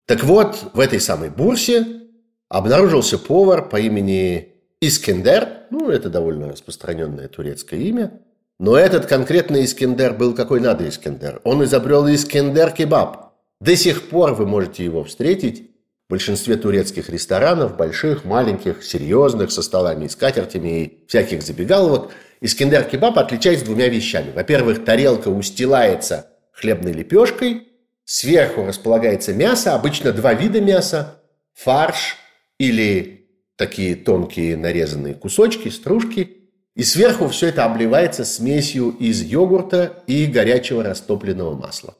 Так 0.06 0.24
вот, 0.24 0.70
в 0.72 0.80
этой 0.80 1.00
самой 1.00 1.30
бурсе 1.30 2.05
обнаружился 2.48 3.18
повар 3.18 3.68
по 3.68 3.78
имени 3.78 4.54
Искендер, 4.80 5.48
ну, 5.70 5.90
это 5.90 6.10
довольно 6.10 6.48
распространенное 6.52 7.28
турецкое 7.28 7.80
имя, 7.80 8.20
но 8.58 8.76
этот 8.76 9.06
конкретный 9.06 9.64
Искендер 9.64 10.14
был 10.14 10.34
какой 10.34 10.60
надо 10.60 10.88
Искендер. 10.88 11.40
Он 11.44 11.64
изобрел 11.64 12.06
Искендер 12.06 12.70
кебаб. 12.70 13.34
До 13.60 13.74
сих 13.74 14.08
пор 14.08 14.34
вы 14.34 14.46
можете 14.46 14.84
его 14.84 15.02
встретить 15.04 15.70
в 16.06 16.10
большинстве 16.10 16.56
турецких 16.56 17.08
ресторанов, 17.08 17.76
больших, 17.76 18.24
маленьких, 18.24 18.84
серьезных, 18.84 19.50
со 19.50 19.62
столами 19.62 20.04
и 20.04 20.08
скатертями 20.08 20.84
и 20.84 21.06
всяких 21.08 21.42
забегаловок. 21.42 22.10
Искендер 22.40 22.84
кебаб 22.84 23.18
отличается 23.18 23.64
двумя 23.64 23.88
вещами. 23.88 24.30
Во-первых, 24.32 24.84
тарелка 24.84 25.28
устилается 25.28 26.28
хлебной 26.52 26.92
лепешкой, 26.92 27.68
сверху 28.04 28.64
располагается 28.64 29.32
мясо, 29.32 29.74
обычно 29.74 30.12
два 30.12 30.32
вида 30.32 30.60
мяса, 30.60 31.20
фарш 31.54 32.16
или 32.58 33.28
такие 33.56 33.96
тонкие 33.96 34.56
нарезанные 34.56 35.14
кусочки, 35.14 35.68
стружки, 35.68 36.36
и 36.74 36.82
сверху 36.82 37.28
все 37.28 37.48
это 37.48 37.64
обливается 37.64 38.24
смесью 38.24 38.90
из 38.90 39.22
йогурта 39.22 40.02
и 40.06 40.26
горячего 40.26 40.82
растопленного 40.82 41.56
масла. 41.56 41.94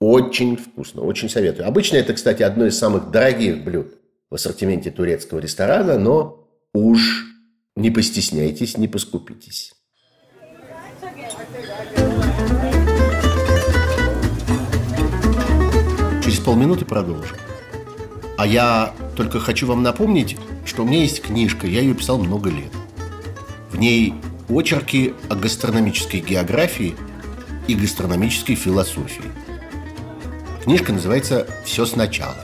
Очень 0.00 0.56
вкусно, 0.56 1.02
очень 1.02 1.28
советую. 1.28 1.66
Обычно 1.66 1.96
это, 1.96 2.12
кстати, 2.12 2.42
одно 2.42 2.66
из 2.66 2.78
самых 2.78 3.10
дорогих 3.10 3.64
блюд 3.64 3.94
в 4.30 4.34
ассортименте 4.34 4.90
турецкого 4.90 5.38
ресторана, 5.38 5.98
но 5.98 6.46
уж 6.74 7.24
не 7.74 7.90
постесняйтесь, 7.90 8.76
не 8.76 8.86
поскупитесь. 8.86 9.72
Через 16.22 16.38
полминуты 16.40 16.84
продолжим. 16.84 17.36
А 18.36 18.46
я 18.46 18.94
только 19.18 19.40
хочу 19.40 19.66
вам 19.66 19.82
напомнить, 19.82 20.36
что 20.64 20.84
у 20.84 20.86
меня 20.86 21.00
есть 21.00 21.22
книжка, 21.22 21.66
я 21.66 21.80
ее 21.80 21.92
писал 21.92 22.18
много 22.18 22.50
лет. 22.50 22.72
В 23.72 23.76
ней 23.76 24.14
очерки 24.48 25.12
о 25.28 25.34
гастрономической 25.34 26.20
географии 26.20 26.94
и 27.66 27.74
гастрономической 27.74 28.54
философии. 28.54 29.24
Книжка 30.62 30.92
называется 30.92 31.48
«Все 31.64 31.84
сначала». 31.84 32.36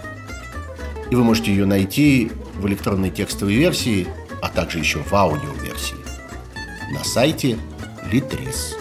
И 1.12 1.14
вы 1.14 1.22
можете 1.22 1.52
ее 1.52 1.64
найти 1.64 2.32
в 2.56 2.66
электронной 2.66 3.10
текстовой 3.10 3.54
версии, 3.54 4.08
а 4.42 4.48
также 4.48 4.80
еще 4.80 4.98
в 4.98 5.14
аудиоверсии 5.14 5.94
на 6.92 7.04
сайте 7.04 7.56
Литрис. 8.10 8.74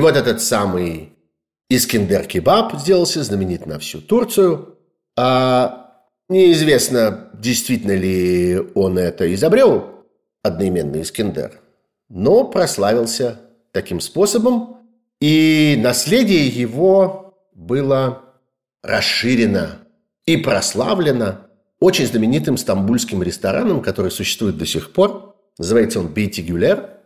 И 0.00 0.02
вот 0.02 0.16
этот 0.16 0.40
самый 0.40 1.12
Искендер 1.68 2.24
Кебаб 2.24 2.74
сделался 2.80 3.22
знаменит 3.22 3.66
на 3.66 3.78
всю 3.78 4.00
Турцию. 4.00 4.78
А 5.14 5.92
неизвестно, 6.30 7.28
действительно 7.34 7.94
ли 7.94 8.58
он 8.74 8.96
это 8.96 9.30
изобрел, 9.34 10.06
одноименный 10.42 11.02
Искендер, 11.02 11.60
но 12.08 12.44
прославился 12.44 13.40
таким 13.72 14.00
способом, 14.00 14.78
и 15.20 15.78
наследие 15.84 16.46
его 16.46 17.34
было 17.52 18.22
расширено 18.82 19.80
и 20.24 20.38
прославлено 20.38 21.40
очень 21.78 22.06
знаменитым 22.06 22.56
стамбульским 22.56 23.22
рестораном, 23.22 23.82
который 23.82 24.10
существует 24.10 24.56
до 24.56 24.64
сих 24.64 24.94
пор. 24.94 25.36
Называется 25.58 26.00
он 26.00 26.08
Бейти 26.08 26.40
Гюлер– 26.40 26.88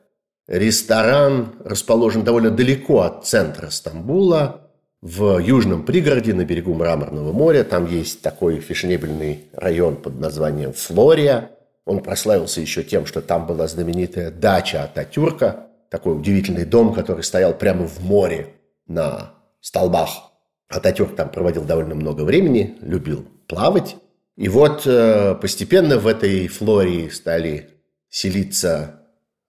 Ресторан 0.47 1.55
расположен 1.65 2.23
довольно 2.23 2.51
далеко 2.51 3.01
от 3.01 3.27
центра 3.27 3.71
Стамбула, 3.71 4.65
в 5.05 5.39
южном 5.39 5.85
пригороде 5.85 6.33
на 6.33 6.47
берегу 6.47 6.73
Мраморного 6.73 7.31
моря. 7.31 7.63
Там 7.63 7.85
есть 7.87 8.23
такой 8.23 8.61
фешенебельный 8.61 9.45
район 9.53 9.97
под 9.97 10.19
названием 10.19 10.73
Флория. 10.73 11.51
Он 11.85 12.03
прославился 12.03 12.63
еще 12.63 12.83
тем, 12.83 13.05
что 13.05 13.21
там 13.21 13.47
была 13.47 13.67
знаменитая 13.67 14.31
дача 14.31 14.83
Ататюрка, 14.83 15.67
такой 15.91 16.17
удивительный 16.17 16.65
дом, 16.65 16.95
который 16.95 17.23
стоял 17.23 17.53
прямо 17.53 17.87
в 17.87 18.01
море 18.01 18.55
на 18.87 19.35
столбах. 19.61 20.33
Ататюрк 20.71 21.15
там 21.15 21.29
проводил 21.29 21.65
довольно 21.65 21.95
много 21.95 22.23
времени, 22.23 22.79
любил 22.81 23.27
плавать. 23.47 23.97
И 24.37 24.49
вот 24.49 24.87
э, 24.87 25.35
постепенно 25.35 25.99
в 25.99 26.07
этой 26.07 26.49
Флории 26.49 27.11
стали 27.11 27.69
селиться 28.09 29.03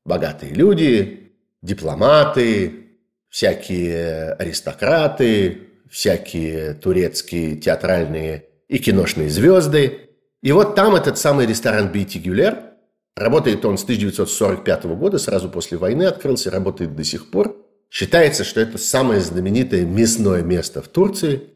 богатые 0.05 0.53
люди, 0.53 1.31
дипломаты, 1.61 2.85
всякие 3.29 4.33
аристократы, 4.33 5.63
всякие 5.89 6.73
турецкие 6.75 7.57
театральные 7.57 8.45
и 8.67 8.77
киношные 8.77 9.29
звезды. 9.29 10.09
И 10.41 10.51
вот 10.51 10.75
там 10.75 10.95
этот 10.95 11.17
самый 11.17 11.45
ресторан 11.45 11.91
Бейти 11.91 12.19
Гюлер, 12.19 12.75
работает 13.15 13.65
он 13.65 13.77
с 13.77 13.83
1945 13.83 14.85
года, 14.85 15.17
сразу 15.17 15.49
после 15.49 15.77
войны 15.77 16.03
открылся, 16.03 16.51
работает 16.51 16.95
до 16.95 17.03
сих 17.03 17.31
пор. 17.31 17.57
Считается, 17.89 18.43
что 18.43 18.61
это 18.61 18.77
самое 18.77 19.21
знаменитое 19.21 19.85
мясное 19.85 20.43
место 20.43 20.81
в 20.81 20.87
Турции. 20.87 21.49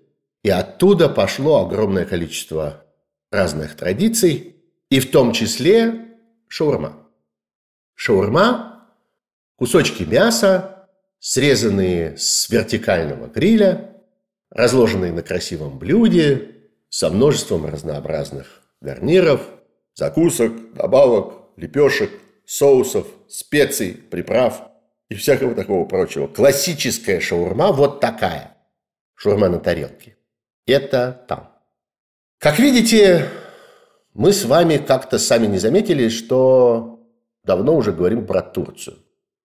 И 0.43 0.49
оттуда 0.49 1.09
пошло 1.09 1.65
огромное 1.65 2.05
количество 2.05 2.85
разных 3.31 3.75
традиций, 3.75 4.55
и 4.89 4.99
в 4.99 5.11
том 5.11 5.33
числе 5.33 6.15
шаурма. 6.47 6.98
Шаурма– 8.01 8.85
кусочки 9.57 10.03
мяса, 10.03 10.87
срезанные 11.19 12.15
с 12.17 12.49
вертикального 12.49 13.27
гриля, 13.27 13.93
разложенные 14.49 15.11
на 15.11 15.21
красивом 15.21 15.77
блюде, 15.77 16.55
со 16.87 17.09
множеством 17.09 17.65
разнообразных 17.65 18.61
гарниров, 18.79 19.41
закусок, 19.95 20.73
добавок, 20.75 21.49
лепешек, 21.57 22.09
соусов, 22.45 23.05
специй, 23.27 23.95
приправ 23.95 24.69
и 25.09 25.15
всякого 25.15 25.53
такого 25.53 25.83
прочего. 25.83 26.27
Классическая 26.27 27.19
шаурма 27.19 27.73
вот 27.73 27.99
такая. 27.99 28.55
Шаурма 29.15 29.49
на 29.49 29.59
тарелке. 29.59 30.15
Это 30.65 31.25
там. 31.27 31.51
Как 32.37 32.59
видите, 32.59 33.27
мы 34.13 34.31
с 34.31 34.45
вами 34.45 34.77
как-то 34.77 35.19
сами 35.19 35.47
не 35.47 35.57
заметили, 35.57 36.07
что 36.07 36.98
давно 37.43 37.75
уже 37.75 37.91
говорим 37.91 38.25
про 38.25 38.41
Турцию. 38.41 38.97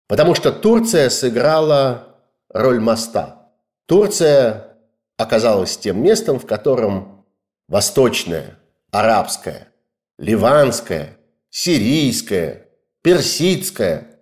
Потому 0.08 0.36
что 0.36 0.52
Турция 0.52 1.10
сыграла 1.10 2.16
роль 2.50 2.80
моста. 2.80 3.52
Турция 3.86 4.78
оказалась 5.18 5.78
тем 5.78 6.04
местом, 6.04 6.40
в 6.40 6.46
котором 6.46 7.26
восточная, 7.68 8.60
арабская, 8.92 9.70
ливанская, 10.18 11.18
сирийская, 11.50 12.70
персидская 13.02 14.20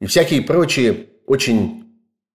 и 0.00 0.06
всякие 0.06 0.42
прочие 0.42 1.08
очень 1.26 1.82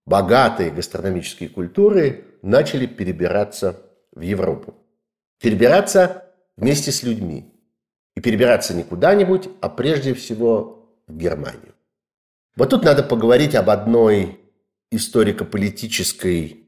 богатые 0.06 0.72
гастрономические 0.72 1.50
культуры 1.50 2.26
начали 2.42 2.86
перебираться 2.86 3.82
в 4.14 4.22
Европу. 4.22 4.76
Перебираться 5.40 6.34
вместе 6.56 6.92
с 6.92 7.04
людьми. 7.04 7.54
И 8.18 8.20
перебираться 8.20 8.74
не 8.74 8.82
куда-нибудь, 8.82 9.48
а 9.62 9.70
прежде 9.70 10.16
всего 10.16 10.90
в 11.08 11.16
Германию. 11.16 11.76
Вот 12.56 12.72
тут 12.72 12.84
надо 12.84 13.04
поговорить 13.04 13.54
об 13.54 13.70
одной 13.70 14.40
историко-политической 14.90 16.66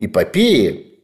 эпопее, 0.00 0.98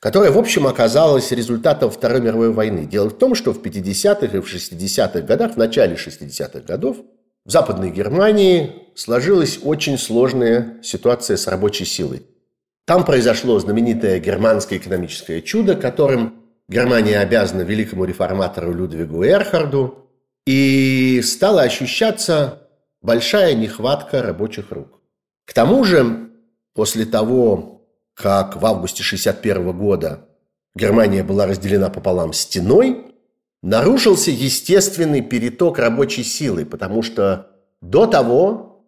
которая, 0.00 0.32
в 0.32 0.38
общем, 0.38 0.66
оказалась 0.66 1.32
результатом 1.32 1.90
Второй 1.90 2.20
мировой 2.20 2.52
войны. 2.52 2.84
Дело 2.84 3.08
в 3.08 3.16
том, 3.16 3.34
что 3.34 3.54
в 3.54 3.62
50-х 3.62 4.36
и 4.36 4.40
в 4.40 4.54
60-х 4.54 5.22
годах, 5.22 5.54
в 5.54 5.56
начале 5.56 5.94
60-х 5.94 6.60
годов, 6.60 6.98
в 7.46 7.50
Западной 7.50 7.90
Германии 7.90 8.82
сложилась 8.96 9.60
очень 9.62 9.96
сложная 9.96 10.78
ситуация 10.82 11.38
с 11.38 11.46
рабочей 11.46 11.86
силой. 11.86 12.26
Там 12.84 13.02
произошло 13.06 13.58
знаменитое 13.58 14.18
германское 14.18 14.78
экономическое 14.78 15.40
чудо, 15.40 15.74
которым 15.74 16.37
Германия 16.68 17.18
обязана 17.20 17.62
великому 17.62 18.04
реформатору 18.04 18.72
Людвигу 18.74 19.24
Эрхарду, 19.24 20.08
и 20.48 21.20
стала 21.22 21.60
ощущаться 21.60 22.68
большая 23.02 23.54
нехватка 23.54 24.22
рабочих 24.22 24.70
рук. 24.70 25.00
К 25.44 25.52
тому 25.52 25.84
же, 25.84 26.30
после 26.72 27.04
того, 27.04 27.82
как 28.14 28.56
в 28.56 28.64
августе 28.64 29.02
1961 29.02 29.78
года 29.78 30.26
Германия 30.74 31.22
была 31.22 31.46
разделена 31.46 31.90
пополам 31.90 32.32
стеной, 32.32 33.14
нарушился 33.62 34.30
естественный 34.30 35.20
переток 35.20 35.78
рабочей 35.78 36.22
силы, 36.22 36.64
потому 36.64 37.02
что 37.02 37.50
до 37.82 38.06
того 38.06 38.86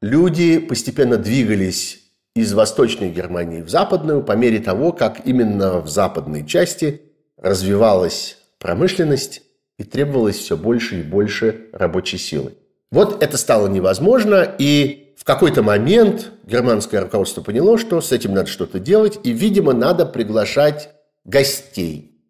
люди 0.00 0.58
постепенно 0.58 1.18
двигались 1.18 2.00
из 2.34 2.54
Восточной 2.54 3.10
Германии 3.10 3.60
в 3.60 3.68
Западную 3.68 4.22
по 4.22 4.32
мере 4.32 4.60
того, 4.60 4.92
как 4.92 5.26
именно 5.26 5.80
в 5.80 5.88
западной 5.88 6.46
части 6.46 7.02
развивалась 7.36 8.38
промышленность 8.58 9.42
и 9.78 9.84
требовалось 9.84 10.36
все 10.36 10.56
больше 10.56 11.00
и 11.00 11.02
больше 11.02 11.66
рабочей 11.72 12.18
силы. 12.18 12.54
Вот 12.90 13.22
это 13.22 13.36
стало 13.36 13.68
невозможно, 13.68 14.54
и 14.58 15.14
в 15.16 15.24
какой-то 15.24 15.62
момент 15.62 16.32
германское 16.44 17.00
руководство 17.00 17.42
поняло, 17.42 17.78
что 17.78 18.00
с 18.00 18.12
этим 18.12 18.34
надо 18.34 18.48
что-то 18.48 18.78
делать, 18.78 19.18
и, 19.24 19.32
видимо, 19.32 19.72
надо 19.72 20.06
приглашать 20.06 20.90
гостей. 21.24 22.22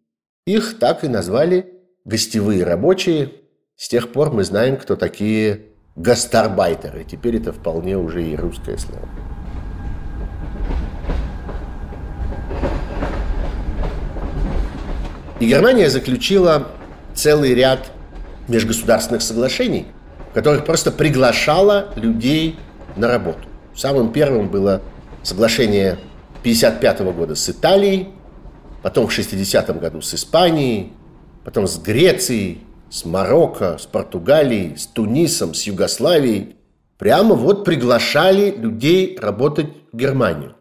Их 0.45 0.79
так 0.79 1.03
и 1.03 1.07
назвали 1.07 1.73
гостевые 2.05 2.63
рабочие. 2.63 3.33
С 3.75 3.89
тех 3.89 4.11
пор 4.11 4.31
мы 4.31 4.43
знаем, 4.43 4.77
кто 4.77 4.95
такие 4.95 5.67
гастарбайтеры. 5.95 7.03
Теперь 7.03 7.37
это 7.37 7.51
вполне 7.51 7.97
уже 7.97 8.23
и 8.23 8.35
русское 8.35 8.77
слово. 8.77 9.26
И 15.39 15.45
Германия 15.45 15.89
заключила 15.89 16.67
целый 17.13 17.53
ряд 17.53 17.91
межгосударственных 18.47 19.21
соглашений, 19.21 19.85
в 20.31 20.33
которых 20.33 20.65
просто 20.65 20.91
приглашала 20.91 21.93
людей 21.95 22.57
на 22.95 23.07
работу. 23.07 23.47
Самым 23.75 24.11
первым 24.11 24.49
было 24.49 24.81
соглашение 25.21 25.99
1955 26.41 27.01
года 27.15 27.35
с 27.35 27.49
Италией, 27.49 28.09
потом 28.81 29.07
в 29.07 29.11
60 29.11 29.79
году 29.79 30.01
с 30.01 30.15
Испанией, 30.15 30.93
потом 31.43 31.67
с 31.67 31.77
Грецией, 31.77 32.63
с 32.89 33.05
Марокко, 33.05 33.77
с 33.77 33.85
Португалией, 33.85 34.75
с 34.75 34.87
Тунисом, 34.87 35.53
с 35.53 35.63
Югославией. 35.63 36.55
Прямо 36.97 37.35
вот 37.35 37.63
приглашали 37.63 38.49
людей 38.49 39.17
работать 39.21 39.67
в 39.91 39.97
Германию. 39.97 40.56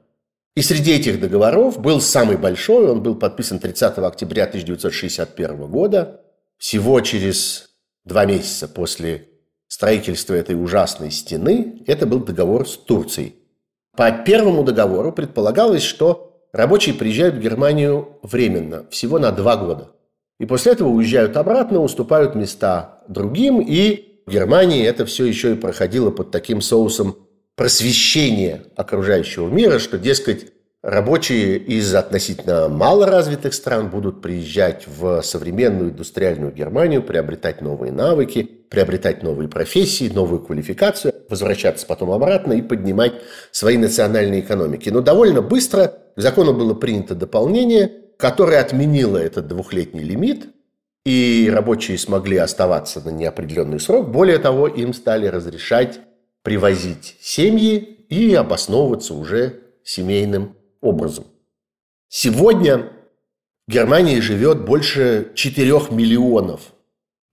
И 0.57 0.63
среди 0.63 0.93
этих 0.93 1.21
договоров 1.21 1.79
был 1.79 2.01
самый 2.01 2.39
большой, 2.39 2.91
он 2.91 3.03
был 3.03 3.15
подписан 3.15 3.59
30 3.59 3.99
октября 3.99 4.45
1961 4.45 5.67
года, 5.67 6.23
всего 6.57 6.99
через 7.03 7.69
два 8.07 8.25
месяца 8.25 8.67
после 8.67 9.29
строительства 9.69 10.33
этой 10.33 10.55
ужасной 10.55 11.11
стены, 11.11 11.83
это 11.87 12.07
был 12.07 12.21
договор 12.21 12.67
с 12.67 12.75
Турцией. 12.75 13.35
По 13.95 14.11
первому 14.11 14.65
договору 14.65 15.13
предполагалось, 15.13 15.83
что 15.83 16.41
рабочие 16.55 16.95
приезжают 16.95 17.35
в 17.35 17.41
Германию 17.41 18.19
временно, 18.23 18.87
всего 18.89 19.19
на 19.19 19.33
два 19.33 19.59
года. 19.59 19.91
И 20.41 20.47
после 20.47 20.73
этого 20.73 20.89
уезжают 20.89 21.37
обратно, 21.37 21.83
уступают 21.83 22.35
места 22.35 23.03
другим, 23.09 23.61
и 23.61 24.23
в 24.25 24.33
Германии 24.33 24.87
это 24.87 25.05
все 25.05 25.27
еще 25.27 25.53
и 25.53 25.57
проходило 25.57 26.11
под 26.11 26.31
таким 26.31 26.63
соусом 26.63 27.26
просвещение 27.57 28.65
окружающего 28.77 29.49
мира, 29.49 29.79
что, 29.79 29.99
дескать, 29.99 30.53
рабочие 30.83 31.59
из 31.59 31.93
относительно 31.95 32.69
малоразвитых 32.69 33.53
стран 33.55 33.91
будут 33.91 34.23
приезжать 34.23 34.87
в 34.87 35.21
современную 35.23 35.91
индустриальную 35.91 36.53
Германию, 36.53 37.03
приобретать 37.03 37.61
новые 37.61 37.93
навыки, 37.93 38.49
приобретать 38.71 39.23
новые 39.23 39.49
профессии, 39.49 40.09
новую 40.09 40.41
квалификацию, 40.41 41.13
возвращаться 41.29 41.87
потом 41.87 42.13
обратно 42.13 42.53
и 42.53 42.63
поднимать 42.63 43.15
свои 43.51 43.79
национальные 43.79 44.43
экономики. 44.43 44.91
Но 44.91 45.01
довольно 45.01 45.43
быстро 45.43 45.95
к 46.15 46.21
закону 46.21 46.53
было 46.53 46.75
принято 46.75 47.15
дополнение, 47.15 47.91
которое 48.17 48.61
отменило 48.61 49.19
этот 49.19 49.49
двухлетний 49.49 50.05
лимит, 50.05 50.47
и 51.05 51.51
рабочие 51.53 51.99
смогли 51.99 52.37
оставаться 52.37 53.01
на 53.01 53.11
неопределенный 53.11 53.81
срок. 53.81 54.11
Более 54.11 54.39
того, 54.39 54.67
им 54.69 54.93
стали 54.93 55.27
разрешать 55.27 56.01
привозить 56.47 57.17
семьи 57.21 57.79
и 58.09 58.33
обосновываться 58.33 59.15
уже 59.15 59.65
семейным 59.83 60.55
образом. 60.81 61.25
Сегодня 62.09 62.93
в 63.67 63.73
Германии 63.73 64.21
живет 64.21 64.65
больше 64.65 65.33
4 65.35 65.69
миллионов 65.91 66.73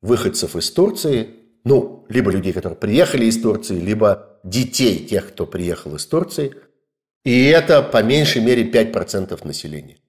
выходцев 0.02 0.56
из 0.56 0.72
Турции, 0.72 1.30
ну, 1.64 2.08
либо 2.10 2.32
людей, 2.32 2.54
которые 2.54 2.76
приехали 2.76 3.26
из 3.26 3.40
Турции, 3.40 3.80
либо 3.80 4.40
детей 4.44 5.06
тех, 5.06 5.28
кто 5.28 5.46
приехал 5.46 5.96
из 5.96 6.08
Турции. 6.08 6.56
И 7.24 7.46
это 7.46 7.84
по 7.84 8.02
меньшей 8.02 8.42
мере 8.42 8.68
5% 8.68 9.46
населения. 9.46 10.00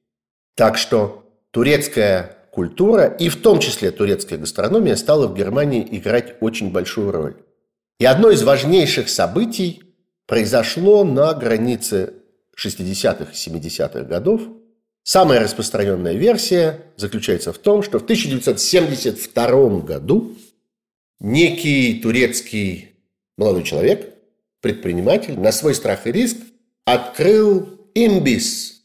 Так 0.57 0.79
что 0.79 1.31
турецкая 1.51 2.39
культура, 2.51 3.05
и 3.05 3.29
в 3.29 3.37
том 3.43 3.59
числе 3.59 3.91
турецкая 3.91 4.39
гастрономия, 4.39 4.97
стала 4.97 5.29
в 5.29 5.35
Германии 5.35 5.87
играть 5.91 6.37
очень 6.41 6.73
большую 6.73 7.13
роль. 7.13 7.37
И 7.99 8.05
одно 8.05 8.31
из 8.31 8.43
важнейших 8.43 9.09
событий 9.09 9.83
произошло 10.27 11.05
на 11.05 11.33
границе 11.35 12.15
60-х 12.59 13.31
и 13.33 13.35
70-х 13.35 14.03
годов. 14.03 14.43
Самая 15.05 15.41
распространенная 15.41 16.15
версия 16.15 16.81
заключается 16.97 17.53
в 17.53 17.59
том, 17.59 17.83
что 17.83 17.99
в 17.99 18.05
1972 18.05 19.81
году 19.81 20.37
некий 21.21 22.01
турецкий 22.01 22.97
молодой 23.37 23.63
человек, 23.63 24.15
предприниматель, 24.61 25.39
на 25.39 25.53
свой 25.53 25.75
страх 25.75 26.07
и 26.07 26.13
риск 26.13 26.39
открыл 26.87 27.69
имбис, 27.95 28.83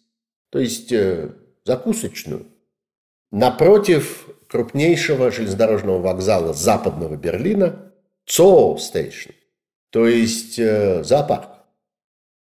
то 0.49 0.59
есть 0.59 0.91
э, 0.91 1.31
закусочную, 1.63 2.47
напротив 3.31 4.27
крупнейшего 4.47 5.31
железнодорожного 5.31 5.99
вокзала 5.99 6.53
западного 6.53 7.15
Берлина– 7.15 7.85
Zoo 8.29 8.75
Station, 8.75 9.33
то 9.89 10.07
есть 10.07 10.59
э, 10.59 11.03
зоопарк. 11.03 11.49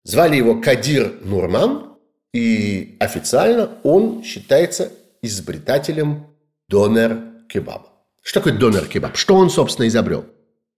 Звали 0.04 0.36
его 0.36 0.60
Кадир 0.60 1.20
Нурман, 1.22 1.98
и 2.34 2.98
официально 3.00 3.78
он 3.84 4.24
считается 4.24 4.92
изобретателем 5.22 6.28
донер-кебаба. 6.68 7.90
Что 8.22 8.40
такое 8.40 8.58
донер-кебаб? 8.58 9.16
Что 9.16 9.36
он, 9.36 9.50
собственно, 9.50 9.88
изобрел? 9.88 10.26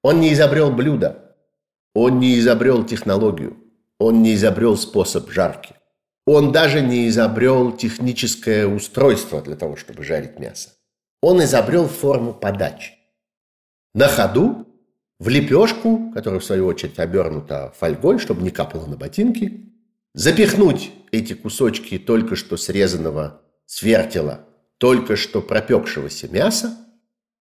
Он 0.02 0.20
не 0.20 0.34
изобрел 0.34 0.72
блюдо, 0.72 1.36
он 1.94 2.20
не 2.20 2.38
изобрел 2.40 2.86
технологию, 2.86 3.58
он 4.00 4.22
не 4.22 4.36
изобрел 4.36 4.78
способ 4.78 5.30
жарки. 5.32 5.76
Он 6.26 6.52
даже 6.52 6.82
не 6.82 7.08
изобрел 7.10 7.76
техническое 7.76 8.66
устройство 8.66 9.42
для 9.42 9.56
того, 9.56 9.76
чтобы 9.76 10.04
жарить 10.04 10.40
мясо. 10.40 10.70
Он 11.22 11.44
изобрел 11.44 11.88
форму 11.88 12.34
подачи. 12.34 12.94
На 13.94 14.08
ходу 14.08 14.66
в 15.24 15.30
лепешку, 15.30 16.12
которая 16.14 16.42
в 16.42 16.44
свою 16.44 16.66
очередь 16.66 17.00
обернута 17.00 17.74
фольгой, 17.80 18.20
чтобы 18.20 18.42
не 18.42 18.52
капало 18.52 18.88
на 18.88 18.98
ботинки, 18.98 19.72
запихнуть 20.14 20.92
эти 21.12 21.32
кусочки 21.34 21.98
только 21.98 22.36
что 22.36 22.58
срезанного 22.58 23.42
свертела, 23.66 24.42
только 24.80 25.16
что 25.16 25.42
пропекшегося 25.42 26.28
мяса. 26.28 26.78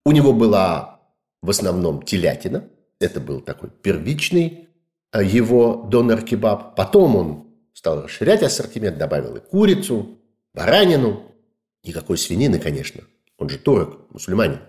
У 0.06 0.12
него 0.12 0.32
была 0.32 1.00
в 1.41 1.50
основном 1.50 2.04
телятина, 2.04 2.70
это 3.00 3.20
был 3.20 3.41
такой 3.41 3.72
первичный 3.72 4.70
э, 5.12 5.24
его 5.26 5.88
донор-кебаб. 5.89 6.76
Потом 6.76 7.15
он 7.15 7.48
стал 7.74 8.04
расширять 8.04 8.44
ассортимент, 8.44 9.00
добавил 9.00 9.38
и 9.38 9.39
курицу, 9.39 10.20
баранину, 10.54 11.34
никакой 11.84 12.20
свинины, 12.20 12.60
конечно, 12.60 13.02
он 13.39 13.50
же 13.50 13.58
турок, 13.58 14.06
мусульманин. 14.12 14.60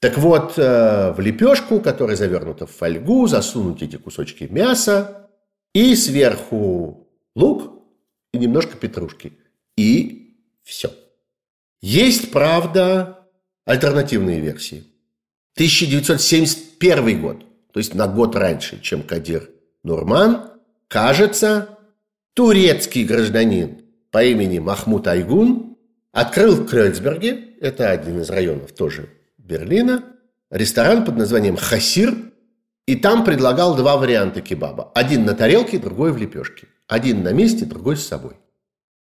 Так 0.00 0.18
вот, 0.18 0.58
э, 0.58 1.12
в 1.12 1.20
лепешку, 1.20 1.80
которая 1.80 2.16
завернута 2.16 2.66
в 2.66 2.70
фольгу, 2.70 3.26
засунуть 3.26 3.82
эти 3.82 3.96
кусочки 3.96 4.44
мяса 4.44 5.30
и 5.72 5.94
сверху 5.94 7.08
лук 7.34 7.82
и 8.32 8.38
немножко 8.38 8.76
петрушки. 8.76 9.32
И 9.76 10.36
все. 10.62 10.90
Есть, 11.80 12.30
правда, 12.30 13.26
альтернативные 13.64 14.40
версии. 14.40 14.84
1971 15.54 17.22
год, 17.22 17.46
то 17.72 17.78
есть 17.78 17.94
на 17.94 18.06
год 18.06 18.36
раньше, 18.36 18.80
чем 18.82 19.02
Кадир 19.02 19.48
Нурман, 19.82 20.50
кажется, 20.88 21.78
турецкий 22.34 23.04
гражданин 23.04 23.80
по 24.10 24.22
имени 24.22 24.58
Махмуд 24.58 25.06
Айгун 25.06 25.78
открыл 26.12 26.56
в 26.56 26.66
Крёцберге, 26.66 27.54
это 27.60 27.90
один 27.90 28.20
из 28.20 28.28
районов 28.28 28.72
тоже 28.72 29.15
Берлина 29.46 30.04
ресторан 30.50 31.04
под 31.04 31.16
названием 31.16 31.56
«Хасир», 31.56 32.14
и 32.86 32.94
там 32.94 33.24
предлагал 33.24 33.76
два 33.76 33.96
варианта 33.96 34.40
кебаба. 34.40 34.92
Один 34.94 35.24
на 35.24 35.34
тарелке, 35.34 35.78
другой 35.78 36.12
в 36.12 36.18
лепешке. 36.18 36.68
Один 36.86 37.22
на 37.24 37.32
месте, 37.32 37.64
другой 37.64 37.96
с 37.96 38.06
собой. 38.06 38.34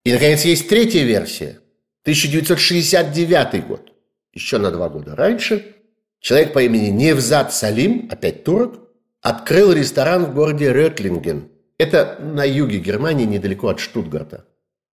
И, 0.04 0.12
наконец, 0.12 0.44
есть 0.44 0.68
третья 0.68 1.04
версия. 1.04 1.60
1969 2.02 3.66
год. 3.66 3.92
Еще 4.32 4.58
на 4.58 4.70
два 4.70 4.88
года 4.88 5.14
раньше. 5.14 5.74
Человек 6.20 6.54
по 6.54 6.62
имени 6.62 6.88
Невзат 6.88 7.52
Салим, 7.52 8.08
опять 8.10 8.44
турок, 8.44 8.80
открыл 9.20 9.72
ресторан 9.72 10.24
в 10.24 10.34
городе 10.34 10.72
Рётлинген. 10.72 11.48
Это 11.78 12.18
на 12.20 12.44
юге 12.44 12.78
Германии, 12.78 13.26
недалеко 13.26 13.68
от 13.68 13.80
Штутгарта. 13.80 14.46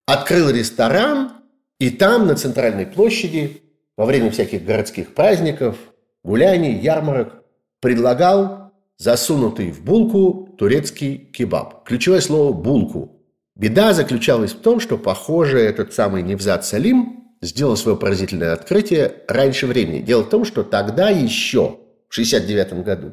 Открыл 0.05 0.49
ресторан, 0.49 1.31
и 1.79 1.89
там, 1.89 2.27
на 2.27 2.35
центральной 2.35 2.85
площади, 2.85 3.61
во 4.01 4.05
время 4.05 4.31
всяких 4.31 4.65
городских 4.65 5.13
праздников, 5.13 5.77
гуляний, 6.23 6.73
ярмарок, 6.73 7.43
предлагал 7.81 8.71
засунутый 8.97 9.69
в 9.69 9.83
булку 9.83 10.55
турецкий 10.57 11.17
кебаб. 11.17 11.83
Ключевое 11.85 12.19
слово 12.19 12.51
«булку». 12.51 13.21
Беда 13.55 13.93
заключалась 13.93 14.53
в 14.53 14.59
том, 14.61 14.79
что, 14.79 14.97
похоже, 14.97 15.59
этот 15.59 15.93
самый 15.93 16.23
Невзат 16.23 16.65
Салим 16.65 17.27
сделал 17.41 17.77
свое 17.77 17.95
поразительное 17.95 18.53
открытие 18.53 19.17
раньше 19.27 19.67
времени. 19.67 20.01
Дело 20.01 20.23
в 20.23 20.29
том, 20.29 20.45
что 20.45 20.63
тогда 20.63 21.09
еще, 21.11 21.77
в 22.09 22.17
1969 22.17 22.83
году, 22.83 23.11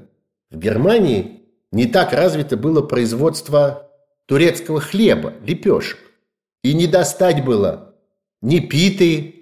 в 0.50 0.56
Германии 0.56 1.42
не 1.70 1.84
так 1.84 2.14
развито 2.14 2.56
было 2.56 2.80
производство 2.80 3.90
турецкого 4.24 4.80
хлеба, 4.80 5.34
лепешек. 5.44 5.98
И 6.62 6.72
не 6.72 6.86
достать 6.86 7.44
было 7.44 7.94
ни 8.40 8.60
питы, 8.60 9.34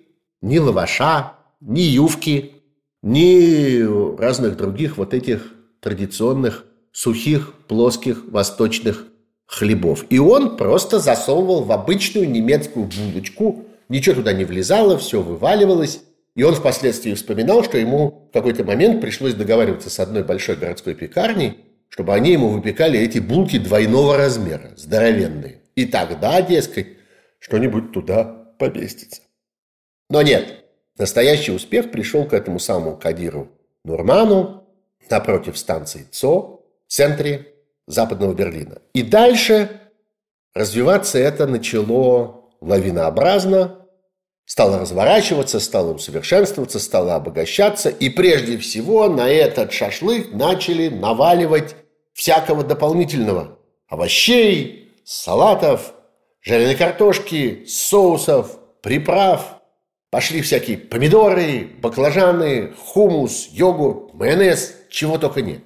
ни 0.42 0.59
лаваша, 0.59 1.36
ни 1.60 1.80
ювки, 1.80 2.52
ни 3.02 4.18
разных 4.20 4.56
других 4.56 4.96
вот 4.96 5.14
этих 5.14 5.52
традиционных 5.80 6.64
сухих, 6.92 7.52
плоских, 7.68 8.24
восточных 8.30 9.06
хлебов. 9.46 10.06
И 10.10 10.18
он 10.18 10.56
просто 10.56 10.98
засовывал 10.98 11.62
в 11.62 11.72
обычную 11.72 12.28
немецкую 12.28 12.86
булочку, 12.86 13.64
ничего 13.88 14.16
туда 14.16 14.32
не 14.32 14.44
влезало, 14.44 14.98
все 14.98 15.22
вываливалось. 15.22 16.02
И 16.34 16.42
он 16.42 16.54
впоследствии 16.54 17.14
вспоминал, 17.14 17.64
что 17.64 17.78
ему 17.78 18.28
в 18.30 18.32
какой-то 18.32 18.64
момент 18.64 19.00
пришлось 19.00 19.34
договариваться 19.34 19.88
с 19.88 19.98
одной 20.00 20.22
большой 20.22 20.56
городской 20.56 20.94
пекарней, 20.94 21.58
чтобы 21.88 22.12
они 22.14 22.32
ему 22.32 22.48
выпекали 22.48 22.98
эти 22.98 23.18
булки 23.18 23.58
двойного 23.58 24.16
размера, 24.16 24.72
здоровенные. 24.76 25.62
И 25.76 25.86
тогда, 25.86 26.42
дескать, 26.42 26.88
что-нибудь 27.38 27.92
туда 27.92 28.24
поместится. 28.58 29.22
Но 30.10 30.22
нет, 30.22 30.65
настоящий 30.98 31.52
успех 31.52 31.90
пришел 31.90 32.24
к 32.24 32.32
этому 32.32 32.59
самому 32.59 32.96
Кадиру 32.96 33.48
Нурману 33.85 34.64
напротив 35.11 35.56
станции 35.59 36.06
ЦО 36.11 36.61
в 36.87 36.92
центре 36.92 37.54
западного 37.87 38.35
Берлина. 38.35 38.78
И 38.94 39.02
дальше 39.02 39.80
развиваться 40.54 41.18
это 41.18 41.46
начало 41.46 42.44
лавинообразно, 42.61 43.87
стало 44.44 44.78
разворачиваться, 44.78 45.61
стало 45.61 45.92
усовершенствоваться, 45.92 46.78
стало 46.78 47.14
обогащаться. 47.14 47.88
И 47.90 48.09
прежде 48.09 48.59
всего 48.59 49.09
на 49.09 49.28
этот 49.28 49.72
шашлык 49.72 50.32
начали 50.32 50.88
наваливать 50.88 51.76
всякого 52.12 52.64
дополнительного. 52.64 53.59
Овощей, 53.88 54.92
салатов, 55.04 55.92
жареной 56.40 56.76
картошки, 56.76 57.64
соусов, 57.66 58.59
приправ. 58.80 59.55
Пошли 60.10 60.40
всякие 60.40 60.78
помидоры, 60.78 61.68
баклажаны, 61.80 62.72
хумус, 62.78 63.48
йогурт, 63.50 64.14
майонез, 64.14 64.74
чего 64.88 65.18
только 65.18 65.42
нет. 65.42 65.62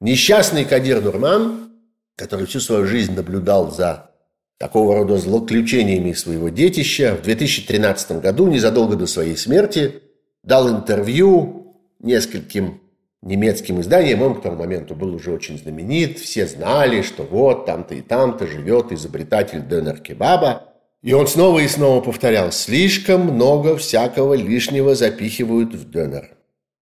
Несчастный 0.00 0.64
Кадир 0.64 1.02
Нурман, 1.02 1.72
который 2.16 2.46
всю 2.46 2.60
свою 2.60 2.86
жизнь 2.86 3.14
наблюдал 3.14 3.70
за 3.70 4.10
такого 4.58 4.96
рода 4.96 5.18
злоключениями 5.18 6.12
своего 6.12 6.48
детища, 6.48 7.16
в 7.16 7.22
2013 7.22 8.20
году, 8.20 8.48
незадолго 8.48 8.96
до 8.96 9.06
своей 9.06 9.36
смерти, 9.36 10.02
дал 10.42 10.68
интервью 10.70 11.76
нескольким 12.00 12.80
немецким 13.22 13.80
изданиям. 13.80 14.22
Он 14.22 14.34
к 14.34 14.42
тому 14.42 14.56
моменту 14.56 14.94
был 14.94 15.14
уже 15.14 15.32
очень 15.32 15.58
знаменит. 15.58 16.18
Все 16.18 16.46
знали, 16.46 17.02
что 17.02 17.22
вот 17.22 17.66
там-то 17.66 17.94
и 17.94 18.00
там-то 18.00 18.46
живет 18.46 18.92
изобретатель 18.92 19.60
донер-кебаба. 19.60 20.71
И 21.02 21.12
он 21.12 21.26
снова 21.26 21.58
и 21.58 21.68
снова 21.68 22.00
повторял, 22.00 22.52
слишком 22.52 23.22
много 23.22 23.76
всякого 23.76 24.34
лишнего 24.34 24.94
запихивают 24.94 25.74
в 25.74 25.90
донер. 25.90 26.30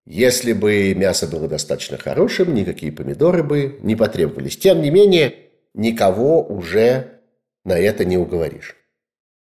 Если 0.05 0.53
бы 0.53 0.95
мясо 0.95 1.27
было 1.27 1.49
достаточно 1.49 1.97
хорошим, 1.97 2.55
никакие 2.55 2.93
помидоры 2.93 3.43
бы 3.43 3.79
не 3.83 3.97
потребовались. 3.97 4.59
Тем 4.59 4.83
не 4.83 4.91
менее, 4.91 5.35
никого 5.73 6.43
уже 6.43 7.21
на 7.65 7.79
это 7.79 8.05
не 8.05 8.19
уговоришь. 8.19 8.77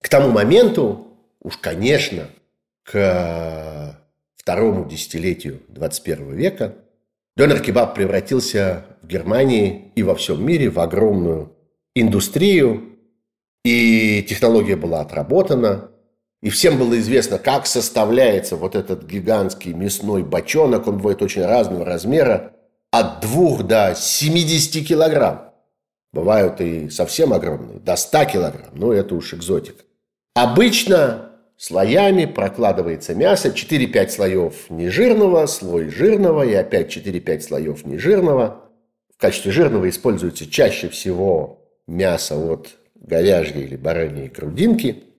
К 0.01 0.09
тому 0.09 0.29
моменту, 0.29 1.07
уж, 1.39 1.57
конечно, 1.57 2.27
к 2.83 3.99
второму 4.35 4.87
десятилетию 4.87 5.61
21 5.69 6.33
века, 6.35 6.75
донер-кебаб 7.35 7.95
превратился 7.95 8.85
в 9.01 9.07
Германии 9.07 9.91
и 9.95 10.03
во 10.03 10.15
всем 10.15 10.45
мире 10.45 10.69
в 10.69 10.79
огромную 10.79 11.55
индустрию, 11.95 12.90
и 13.63 14.23
технология 14.27 14.75
была 14.75 15.01
отработана, 15.01 15.91
и 16.41 16.49
всем 16.49 16.77
было 16.77 16.99
известно, 16.99 17.37
как 17.37 17.67
составляется 17.67 18.55
вот 18.55 18.75
этот 18.75 19.03
гигантский 19.03 19.73
мясной 19.73 20.23
бочонок. 20.23 20.87
Он 20.87 20.97
бывает 20.97 21.21
очень 21.21 21.45
разного 21.45 21.85
размера, 21.85 22.53
от 22.91 23.21
2 23.21 23.63
до 23.63 23.95
70 23.95 24.85
килограмм. 24.85 25.51
Бывают 26.11 26.59
и 26.59 26.89
совсем 26.89 27.31
огромные, 27.31 27.79
до 27.79 27.95
100 27.95 28.25
килограмм. 28.25 28.71
Но 28.73 28.91
это 28.91 29.15
уж 29.15 29.33
экзотика. 29.33 29.83
Обычно 30.33 31.31
слоями 31.57 32.25
прокладывается 32.25 33.13
мясо. 33.13 33.49
4-5 33.49 34.09
слоев 34.09 34.69
нежирного, 34.69 35.45
слой 35.45 35.89
жирного 35.89 36.43
и 36.43 36.53
опять 36.53 36.95
4-5 36.95 37.41
слоев 37.41 37.85
нежирного. 37.85 38.65
В 39.15 39.21
качестве 39.21 39.51
жирного 39.51 39.87
используется 39.87 40.49
чаще 40.49 40.89
всего 40.89 41.67
мясо 41.87 42.35
от 42.35 42.69
говяжьей 43.01 43.65
или 43.65 43.75
бараньей 43.75 44.29
грудинки– 44.29 45.03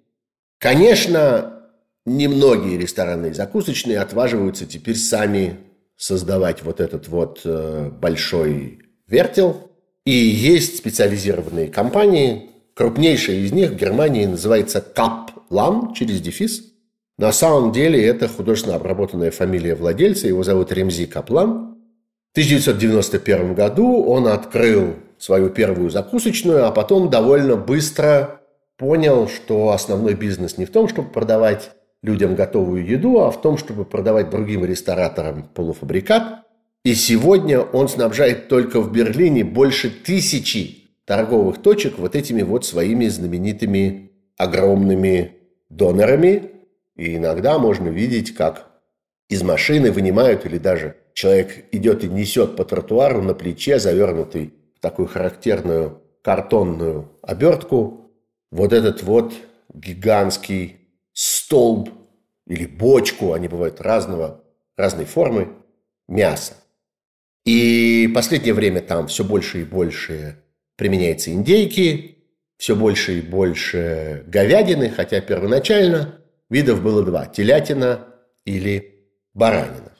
Конечно, 0.62 1.54
немногие 2.06 2.78
рестораны 2.78 3.26
и 3.26 3.32
закусочные 3.32 3.98
отваживаются 3.98 4.64
теперь 4.64 4.94
сами 4.94 5.56
создавать 5.96 6.62
вот 6.62 6.78
этот 6.78 7.08
вот 7.08 7.40
э, 7.44 7.90
большой 7.90 8.78
вертел. 9.08 9.72
И 10.06 10.12
есть 10.12 10.76
специализированные 10.76 11.66
компании. 11.66 12.50
Крупнейшая 12.74 13.38
из 13.38 13.50
них 13.50 13.70
в 13.72 13.74
Германии 13.74 14.24
называется 14.24 14.80
Каплан 14.80 15.94
через 15.94 16.20
дефис. 16.20 16.62
На 17.18 17.32
самом 17.32 17.72
деле 17.72 18.00
это 18.06 18.28
художественно 18.28 18.76
обработанная 18.76 19.32
фамилия 19.32 19.74
владельца. 19.74 20.28
Его 20.28 20.44
зовут 20.44 20.70
Ремзи 20.70 21.06
Каплан. 21.06 21.76
В 22.28 22.38
1991 22.38 23.54
году 23.54 24.04
он 24.04 24.28
открыл 24.28 24.94
свою 25.22 25.50
первую 25.50 25.88
закусочную, 25.88 26.66
а 26.66 26.72
потом 26.72 27.08
довольно 27.08 27.54
быстро 27.54 28.40
понял, 28.76 29.28
что 29.28 29.70
основной 29.70 30.14
бизнес 30.14 30.58
не 30.58 30.64
в 30.64 30.72
том, 30.72 30.88
чтобы 30.88 31.10
продавать 31.10 31.70
людям 32.02 32.34
готовую 32.34 32.84
еду, 32.84 33.20
а 33.20 33.30
в 33.30 33.40
том, 33.40 33.56
чтобы 33.56 33.84
продавать 33.84 34.30
другим 34.30 34.64
рестораторам 34.64 35.44
полуфабрикат. 35.54 36.42
И 36.84 36.94
сегодня 36.94 37.60
он 37.60 37.88
снабжает 37.88 38.48
только 38.48 38.80
в 38.80 38.90
Берлине 38.90 39.44
больше 39.44 39.90
тысячи 39.90 40.90
торговых 41.04 41.62
точек 41.62 41.98
вот 41.98 42.16
этими 42.16 42.42
вот 42.42 42.66
своими 42.66 43.06
знаменитыми 43.06 44.10
огромными 44.36 45.36
донорами. 45.68 46.50
И 46.96 47.14
иногда 47.14 47.60
можно 47.60 47.90
видеть, 47.90 48.34
как 48.34 48.72
из 49.28 49.44
машины 49.44 49.92
вынимают 49.92 50.44
или 50.46 50.58
даже 50.58 50.96
человек 51.14 51.66
идет 51.70 52.02
и 52.02 52.08
несет 52.08 52.56
по 52.56 52.64
тротуару 52.64 53.22
на 53.22 53.34
плече, 53.34 53.78
завернутый 53.78 54.54
такую 54.82 55.08
характерную 55.08 56.02
картонную 56.22 57.08
обертку, 57.22 58.10
вот 58.50 58.72
этот 58.74 59.02
вот 59.02 59.32
гигантский 59.72 60.80
столб 61.14 61.88
или 62.46 62.66
бочку, 62.66 63.32
они 63.32 63.48
бывают 63.48 63.80
разного, 63.80 64.44
разной 64.76 65.06
формы, 65.06 65.54
мяса. 66.08 66.54
И 67.46 68.10
последнее 68.14 68.54
время 68.54 68.82
там 68.82 69.06
все 69.06 69.24
больше 69.24 69.62
и 69.62 69.64
больше 69.64 70.42
применяется 70.76 71.32
индейки, 71.32 72.18
все 72.58 72.76
больше 72.76 73.18
и 73.18 73.22
больше 73.22 74.24
говядины, 74.26 74.90
хотя 74.90 75.20
первоначально 75.20 76.20
видов 76.50 76.82
было 76.82 77.02
два– 77.04 77.26
телятина 77.26 78.08
или 78.44 79.06
баранина. 79.32 79.91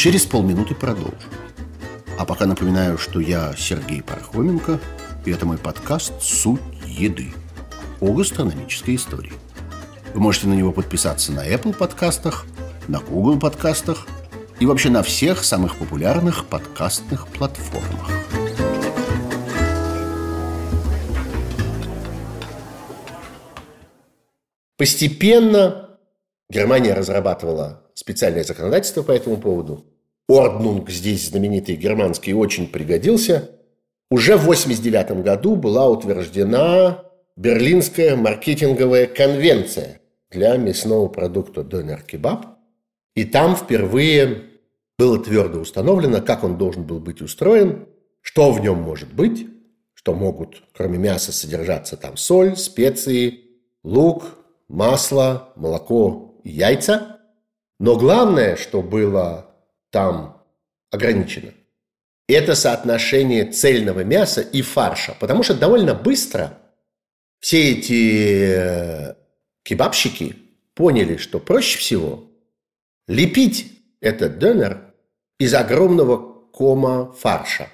Через 0.00 0.24
полминуты 0.24 0.74
продолжим. 0.74 1.18
А 2.18 2.24
пока 2.24 2.46
напоминаю, 2.46 2.96
что 2.96 3.20
я 3.20 3.52
Сергей 3.54 4.02
Пархоменко, 4.02 4.80
и 5.26 5.30
это 5.30 5.44
мой 5.44 5.58
подкаст 5.58 6.22
«Суть 6.22 6.58
еды» 6.86 7.34
о 8.00 8.14
гастрономической 8.14 8.94
истории. 8.94 9.34
Вы 10.14 10.20
можете 10.22 10.46
на 10.46 10.54
него 10.54 10.72
подписаться 10.72 11.32
на 11.32 11.46
Apple 11.46 11.76
подкастах, 11.76 12.46
на 12.88 13.00
Google 13.00 13.38
подкастах 13.38 14.06
и 14.58 14.64
вообще 14.64 14.88
на 14.88 15.02
всех 15.02 15.44
самых 15.44 15.76
популярных 15.76 16.46
подкастных 16.46 17.28
платформах. 17.28 18.10
Постепенно 24.78 25.90
Германия 26.48 26.94
разрабатывала 26.94 27.82
специальное 27.92 28.44
законодательство 28.44 29.02
по 29.02 29.12
этому 29.12 29.36
поводу. 29.36 29.89
Орднунг 30.30 30.90
здесь 30.90 31.28
знаменитый 31.28 31.74
германский 31.74 32.34
очень 32.34 32.68
пригодился. 32.68 33.50
Уже 34.12 34.36
в 34.36 34.42
1989 34.42 35.24
году 35.24 35.56
была 35.56 35.88
утверждена 35.88 37.02
Берлинская 37.34 38.14
маркетинговая 38.14 39.08
конвенция 39.08 40.00
для 40.30 40.56
мясного 40.56 41.08
продукта 41.08 41.64
донер-кебаб. 41.64 42.46
И 43.16 43.24
там 43.24 43.56
впервые 43.56 44.44
было 44.98 45.18
твердо 45.18 45.58
установлено, 45.58 46.20
как 46.20 46.44
он 46.44 46.56
должен 46.56 46.84
был 46.84 47.00
быть 47.00 47.20
устроен, 47.20 47.88
что 48.20 48.52
в 48.52 48.60
нем 48.60 48.78
может 48.78 49.12
быть, 49.12 49.48
что 49.94 50.14
могут, 50.14 50.62
кроме 50.72 50.96
мяса, 50.98 51.32
содержаться 51.32 51.96
там 51.96 52.16
соль, 52.16 52.56
специи, 52.56 53.40
лук, 53.82 54.38
масло, 54.68 55.52
молоко 55.56 56.40
и 56.44 56.50
яйца. 56.50 57.18
Но 57.80 57.96
главное, 57.96 58.54
что 58.54 58.80
было 58.80 59.49
там 59.90 60.42
ограничено, 60.90 61.52
это 62.28 62.54
соотношение 62.54 63.44
цельного 63.46 64.04
мяса 64.04 64.40
и 64.40 64.62
фарша. 64.62 65.16
Потому 65.18 65.42
что 65.42 65.54
довольно 65.54 65.94
быстро 65.94 66.58
все 67.40 67.72
эти 67.72 68.54
э, 68.54 69.14
кебабщики 69.62 70.36
поняли, 70.74 71.16
что 71.16 71.40
проще 71.40 71.78
всего 71.78 72.24
лепить 73.08 73.72
этот 74.00 74.38
донер 74.38 74.94
из 75.38 75.54
огромного 75.54 76.18
кома 76.52 77.12
фарша. 77.12 77.68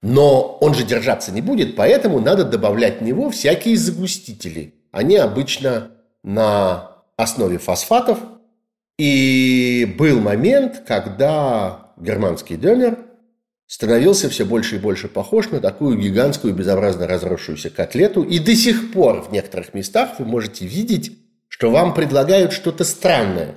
Но 0.00 0.58
он 0.60 0.74
же 0.74 0.84
держаться 0.84 1.32
не 1.32 1.40
будет, 1.40 1.74
поэтому 1.74 2.20
надо 2.20 2.44
добавлять 2.44 3.00
в 3.00 3.02
него 3.02 3.30
всякие 3.30 3.76
загустители. 3.76 4.74
Они 4.92 5.16
обычно 5.16 5.90
на 6.22 6.98
основе 7.16 7.58
фосфатов. 7.58 8.18
И 8.98 9.94
был 9.96 10.20
момент, 10.20 10.82
когда 10.86 11.92
германский 11.96 12.56
донер 12.56 12.98
становился 13.68 14.28
все 14.28 14.44
больше 14.44 14.76
и 14.76 14.78
больше 14.78 15.08
похож 15.08 15.50
на 15.50 15.60
такую 15.60 15.98
гигантскую 15.98 16.52
безобразно 16.52 17.06
разросшуюся 17.06 17.70
котлету. 17.70 18.22
И 18.22 18.38
до 18.40 18.56
сих 18.56 18.92
пор 18.92 19.22
в 19.22 19.30
некоторых 19.30 19.72
местах 19.72 20.18
вы 20.18 20.24
можете 20.24 20.66
видеть, 20.66 21.16
что 21.48 21.70
вам 21.70 21.94
предлагают 21.94 22.52
что-то 22.52 22.84
странное. 22.84 23.54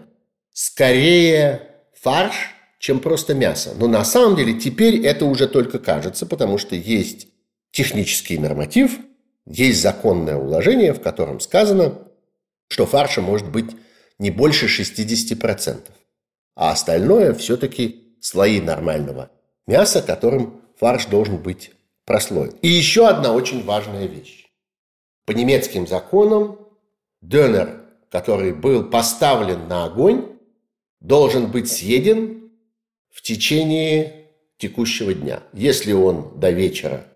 Скорее 0.54 1.62
фарш, 2.00 2.54
чем 2.78 3.00
просто 3.00 3.34
мясо. 3.34 3.74
Но 3.78 3.88
на 3.88 4.04
самом 4.04 4.36
деле 4.36 4.54
теперь 4.54 5.06
это 5.06 5.26
уже 5.26 5.48
только 5.48 5.80
кажется, 5.80 6.26
потому 6.26 6.58
что 6.58 6.76
есть 6.76 7.28
технический 7.72 8.38
норматив, 8.38 9.00
есть 9.46 9.82
законное 9.82 10.36
уложение, 10.36 10.94
в 10.94 11.02
котором 11.02 11.40
сказано, 11.40 12.00
что 12.68 12.86
фарша 12.86 13.22
может 13.22 13.50
быть 13.50 13.72
не 14.22 14.30
больше 14.30 14.68
60%, 14.68 15.90
а 16.56 16.72
остальное 16.72 17.34
все-таки 17.34 18.16
слои 18.22 18.62
нормального 18.62 19.32
мясо, 19.66 20.04
которым 20.04 20.62
фарш 20.80 21.08
должен 21.08 21.38
быть 21.38 21.72
прослоен. 22.06 22.54
И 22.62 22.68
еще 22.68 23.08
одна 23.08 23.34
очень 23.34 23.64
важная 23.66 24.06
вещь. 24.06 24.46
По 25.26 25.32
немецким 25.32 25.88
законам 25.88 26.60
донер, 27.22 27.82
который 28.12 28.54
был 28.54 28.84
поставлен 28.84 29.68
на 29.68 29.86
огонь, 29.86 30.38
должен 31.00 31.50
быть 31.50 31.72
съеден 31.72 32.52
в 33.10 33.24
течение 33.24 34.28
текущего 34.58 35.16
дня. 35.16 35.42
Если 35.52 35.94
он 35.94 36.40
до 36.40 36.52
вечера 36.52 37.08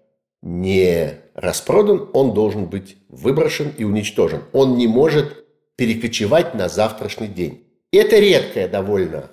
не 0.41 1.19
распродан, 1.35 2.09
он 2.13 2.33
должен 2.33 2.65
быть 2.65 2.97
выброшен 3.09 3.71
и 3.77 3.83
уничтожен. 3.83 4.41
Он 4.53 4.75
не 4.75 4.87
может 4.87 5.44
перекочевать 5.75 6.55
на 6.55 6.69
завтрашний 6.69 7.27
день. 7.27 7.63
Это 7.91 8.17
редкое 8.19 8.67
довольно 8.67 9.29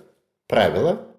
правило– 0.47 1.09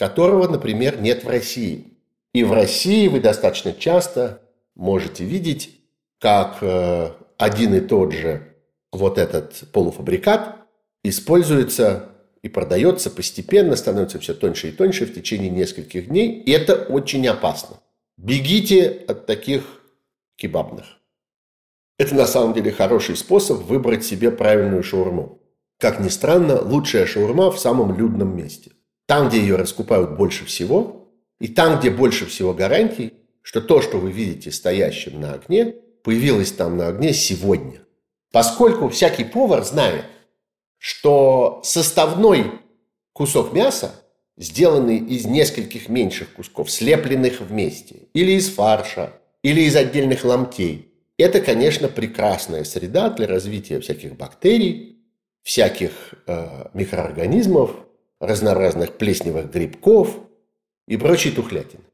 которого, 0.00 0.48
например, 0.48 0.98
нет 0.98 1.24
в 1.24 1.28
России. 1.28 1.88
И 2.32 2.42
в 2.42 2.54
России 2.54 3.06
вы 3.06 3.20
достаточно 3.20 3.74
часто 3.74 4.40
можете 4.74 5.24
видеть, 5.24 5.78
как 6.18 6.56
э, 6.62 7.10
один 7.36 7.74
и 7.74 7.80
тот 7.80 8.12
же 8.14 8.54
вот 8.92 9.18
этот 9.18 9.64
полуфабрикат 9.74 10.56
используется 11.04 12.08
и 12.40 12.48
продается 12.48 13.10
постепенно, 13.10 13.76
становится 13.76 14.18
все 14.18 14.32
тоньше 14.32 14.70
и 14.70 14.72
тоньше 14.72 15.04
в 15.04 15.12
течение 15.12 15.50
нескольких 15.50 16.08
дней. 16.08 16.40
И 16.40 16.50
это 16.50 16.76
очень 16.76 17.28
опасно. 17.28 17.76
Бегите 18.16 19.04
от 19.06 19.26
таких 19.26 19.82
кебабных. 20.36 20.86
Это 22.00 22.14
на 22.14 22.26
самом 22.26 22.54
деле 22.54 22.72
хороший 22.72 23.14
способ 23.14 23.58
выбрать 23.64 24.06
себе 24.06 24.30
правильную 24.30 24.82
шаурму. 24.82 25.38
Как 25.78 26.00
ни 26.00 26.08
странно, 26.08 26.58
лучшая 26.58 27.04
шаурма 27.04 27.50
в 27.50 27.60
самом 27.60 27.94
людном 27.94 28.34
месте. 28.34 28.70
Там, 29.04 29.28
где 29.28 29.38
ее 29.38 29.56
раскупают 29.56 30.16
больше 30.16 30.46
всего, 30.46 31.10
и 31.40 31.48
там, 31.48 31.78
где 31.78 31.90
больше 31.90 32.24
всего 32.24 32.54
гарантий, 32.54 33.12
что 33.42 33.60
то, 33.60 33.82
что 33.82 33.98
вы 33.98 34.12
видите 34.12 34.50
стоящим 34.50 35.20
на 35.20 35.34
огне, 35.34 35.74
появилось 36.02 36.52
там 36.52 36.78
на 36.78 36.88
огне 36.88 37.12
сегодня. 37.12 37.82
Поскольку 38.32 38.88
всякий 38.88 39.24
повар 39.24 39.62
знает, 39.62 40.06
что 40.78 41.60
составной 41.64 42.46
кусок 43.12 43.52
мяса, 43.52 43.94
сделанный 44.38 44.96
из 44.96 45.26
нескольких 45.26 45.90
меньших 45.90 46.32
кусков, 46.32 46.70
слепленных 46.70 47.42
вместе, 47.42 48.08
или 48.14 48.32
из 48.32 48.48
фарша, 48.48 49.12
или 49.42 49.60
из 49.60 49.76
отдельных 49.76 50.24
ломтей, 50.24 50.89
это, 51.20 51.40
конечно, 51.40 51.88
прекрасная 51.88 52.64
среда 52.64 53.10
для 53.10 53.26
развития 53.26 53.80
всяких 53.80 54.16
бактерий, 54.16 54.98
всяких 55.42 56.14
э, 56.26 56.68
микроорганизмов, 56.74 57.74
разнообразных 58.20 58.98
плесневых 58.98 59.50
грибков 59.50 60.18
и 60.86 60.96
прочей 60.96 61.30
тухлятины. 61.30 61.84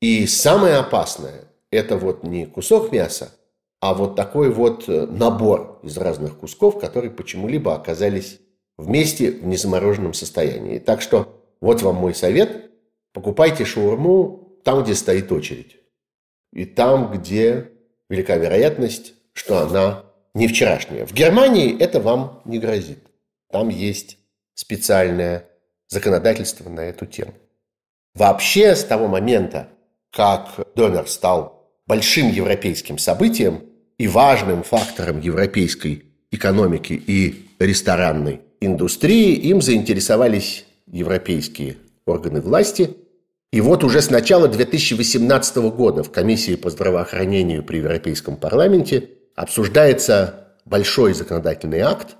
И 0.00 0.26
самое 0.26 0.76
опасное– 0.76 1.44
это 1.70 1.96
вот 1.96 2.24
не 2.24 2.46
кусок 2.46 2.92
мяса, 2.92 3.34
а 3.80 3.94
вот 3.94 4.16
такой 4.16 4.50
вот 4.50 4.88
э, 4.88 5.06
набор 5.06 5.80
из 5.82 5.96
разных 5.96 6.38
кусков, 6.38 6.78
которые 6.78 7.10
почему-либо 7.10 7.74
оказались 7.74 8.40
вместе 8.76 9.32
в 9.32 9.46
незамороженном 9.46 10.14
состоянии. 10.14 10.78
Так 10.78 11.02
что 11.02 11.38
вот 11.60 11.82
вам 11.82 11.96
мой 11.96 12.14
совет. 12.14 12.70
Покупайте 13.12 13.64
шаурму 13.64 14.60
там, 14.64 14.82
где 14.82 14.94
стоит 14.94 15.32
очередь. 15.32 15.76
И 16.52 16.64
там, 16.64 17.10
где 17.12 17.72
велика 18.08 18.36
вероятность, 18.36 19.14
что 19.32 19.58
она 19.58 20.04
не 20.34 20.48
вчерашняя. 20.48 21.06
В 21.06 21.12
Германии 21.12 21.78
это 21.78 22.00
вам 22.00 22.40
не 22.44 22.58
грозит. 22.58 22.98
Там 23.50 23.68
есть 23.68 24.18
специальное 24.54 25.44
законодательство 25.88 26.68
на 26.68 26.80
эту 26.80 27.06
тему. 27.06 27.34
Вообще, 28.14 28.74
с 28.74 28.84
того 28.84 29.06
момента, 29.06 29.68
как 30.10 30.66
донор 30.74 31.08
стал 31.08 31.70
большим 31.86 32.30
европейским 32.30 32.98
событием 32.98 33.62
и 33.96 34.06
важным 34.08 34.62
фактором 34.62 35.20
европейской 35.20 36.04
экономики 36.30 36.92
и 36.92 37.48
ресторанной 37.58 38.40
индустрии, 38.60 39.34
им 39.34 39.62
заинтересовались 39.62 40.66
европейские 40.86 41.76
органы 42.06 42.40
власти. 42.40 42.96
И 43.50 43.60
вот 43.62 43.82
уже 43.82 44.02
с 44.02 44.10
начала 44.10 44.46
2018 44.46 45.56
года 45.72 46.02
в 46.02 46.12
Комиссии 46.12 46.54
по 46.54 46.68
здравоохранению 46.68 47.64
при 47.64 47.78
Европейском 47.78 48.36
парламенте 48.36 49.10
обсуждается 49.34 50.54
большой 50.66 51.14
законодательный 51.14 51.80
акт, 51.80 52.16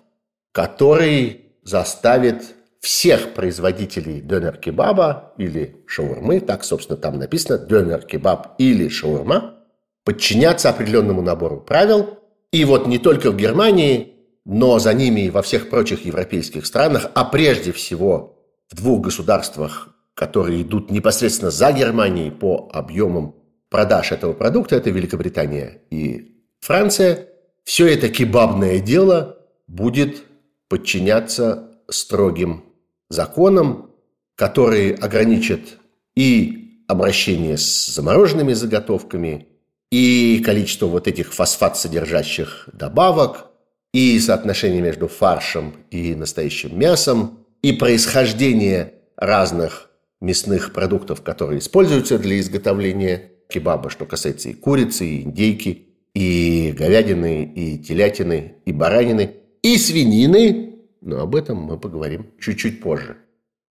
который 0.52 1.52
заставит 1.64 2.54
всех 2.80 3.34
производителей 3.34 4.22
донер-кебаба 4.22 5.34
или 5.36 5.84
шаурмы, 5.86 6.40
так, 6.40 6.64
собственно, 6.64 6.96
там 6.96 7.18
написано 7.18 7.58
донер-кебаб 7.58 8.54
или 8.58 8.88
шаурма, 8.88 9.56
подчиняться 10.04 10.70
определенному 10.70 11.20
набору 11.20 11.60
правил. 11.60 12.18
И 12.52 12.64
вот 12.64 12.86
не 12.86 12.98
только 12.98 13.30
в 13.30 13.36
Германии, 13.36 14.14
но 14.46 14.78
за 14.78 14.94
ними 14.94 15.22
и 15.22 15.30
во 15.30 15.42
всех 15.42 15.68
прочих 15.68 16.06
европейских 16.06 16.64
странах, 16.64 17.10
а 17.14 17.24
прежде 17.24 17.72
всего 17.72 18.38
в 18.70 18.76
двух 18.76 19.02
государствах, 19.02 19.90
которые 20.18 20.62
идут 20.62 20.90
непосредственно 20.90 21.52
за 21.52 21.70
Германией 21.70 22.32
по 22.32 22.68
объемам 22.72 23.36
продаж 23.70 24.10
этого 24.10 24.32
продукта, 24.32 24.74
это 24.74 24.90
Великобритания 24.90 25.82
и 25.90 26.42
Франция, 26.58 27.28
все 27.62 27.86
это 27.86 28.08
кебабное 28.08 28.80
дело 28.80 29.38
будет 29.68 30.24
подчиняться 30.68 31.70
строгим 31.88 32.64
законам, 33.08 33.92
которые 34.34 34.96
ограничат 34.96 35.78
и 36.16 36.82
обращение 36.88 37.56
с 37.56 37.86
замороженными 37.86 38.54
заготовками, 38.54 39.46
и 39.92 40.42
количество 40.44 40.86
вот 40.86 41.06
этих 41.06 41.32
фосфат-содержащих 41.32 42.68
добавок, 42.72 43.46
и 43.92 44.18
соотношение 44.18 44.82
между 44.82 45.06
фаршем 45.06 45.76
и 45.92 46.16
настоящим 46.16 46.76
мясом, 46.76 47.46
и 47.62 47.72
происхождение 47.72 48.94
разных 49.16 49.87
мясных 50.20 50.72
продуктов, 50.72 51.22
которые 51.22 51.60
используются 51.60 52.18
для 52.18 52.38
изготовления 52.40 53.32
кебаба, 53.48 53.90
что 53.90 54.04
касается 54.06 54.48
и 54.48 54.54
курицы, 54.54 55.06
и 55.06 55.22
индейки, 55.22 55.86
и 56.14 56.74
говядины, 56.76 57.44
и 57.44 57.78
телятины, 57.78 58.54
и 58.64 58.72
баранины– 58.72 59.34
и 59.62 59.76
свинины, 59.76 60.78
но 61.00 61.20
об 61.20 61.34
этом 61.34 61.58
мы 61.58 61.78
поговорим 61.78 62.30
чуть-чуть 62.40 62.80
позже. 62.80 63.16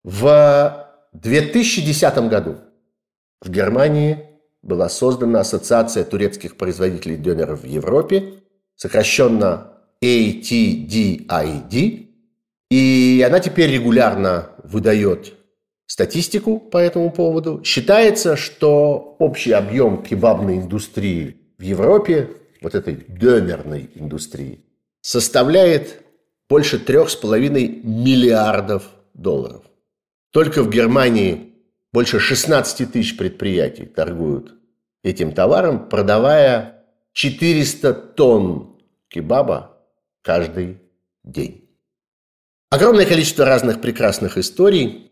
В 0.04 0.88
2010 1.12 2.18
году 2.28 2.56
в 3.40 3.50
Германии 3.50 4.24
была 4.62 4.88
создана 4.88 5.40
Ассоциация 5.40 6.04
турецких 6.04 6.56
производителей 6.56 7.16
донеров 7.16 7.62
в 7.62 7.66
Европе, 7.66 8.42
сокращенно 8.74 9.72
ATDID, 10.02 11.26
и 12.70 13.24
она 13.26 13.40
теперь 13.40 13.70
регулярно 13.70 14.50
выдает 14.64 15.34
статистику 15.86 16.58
по 16.58 16.78
этому 16.78 17.10
поводу. 17.10 17.62
Считается, 17.64 18.36
что 18.36 19.16
общий 19.18 19.52
объем 19.52 20.02
кебабной 20.02 20.58
индустрии 20.58 21.36
в 21.58 21.62
Европе, 21.62 22.30
вот 22.60 22.74
этой 22.74 22.96
донерной 23.08 23.90
индустрии, 23.94 24.64
составляет 25.00 26.02
больше 26.48 26.78
трех 26.78 27.10
с 27.10 27.16
половиной 27.16 27.80
миллиардов 27.82 28.84
долларов. 29.14 29.62
Только 30.32 30.62
в 30.62 30.70
Германии 30.70 31.54
больше 31.92 32.18
16 32.18 32.92
тысяч 32.92 33.16
предприятий 33.16 33.86
торгуют 33.86 34.54
этим 35.02 35.32
товаром, 35.32 35.88
продавая 35.88 36.84
400 37.12 37.94
тонн 37.94 38.76
кебаба 39.08 39.78
каждый 40.22 40.78
день. 41.24 41.70
Огромное 42.68 43.06
количество 43.06 43.44
разных 43.44 43.80
прекрасных 43.80 44.36
историй 44.36 45.05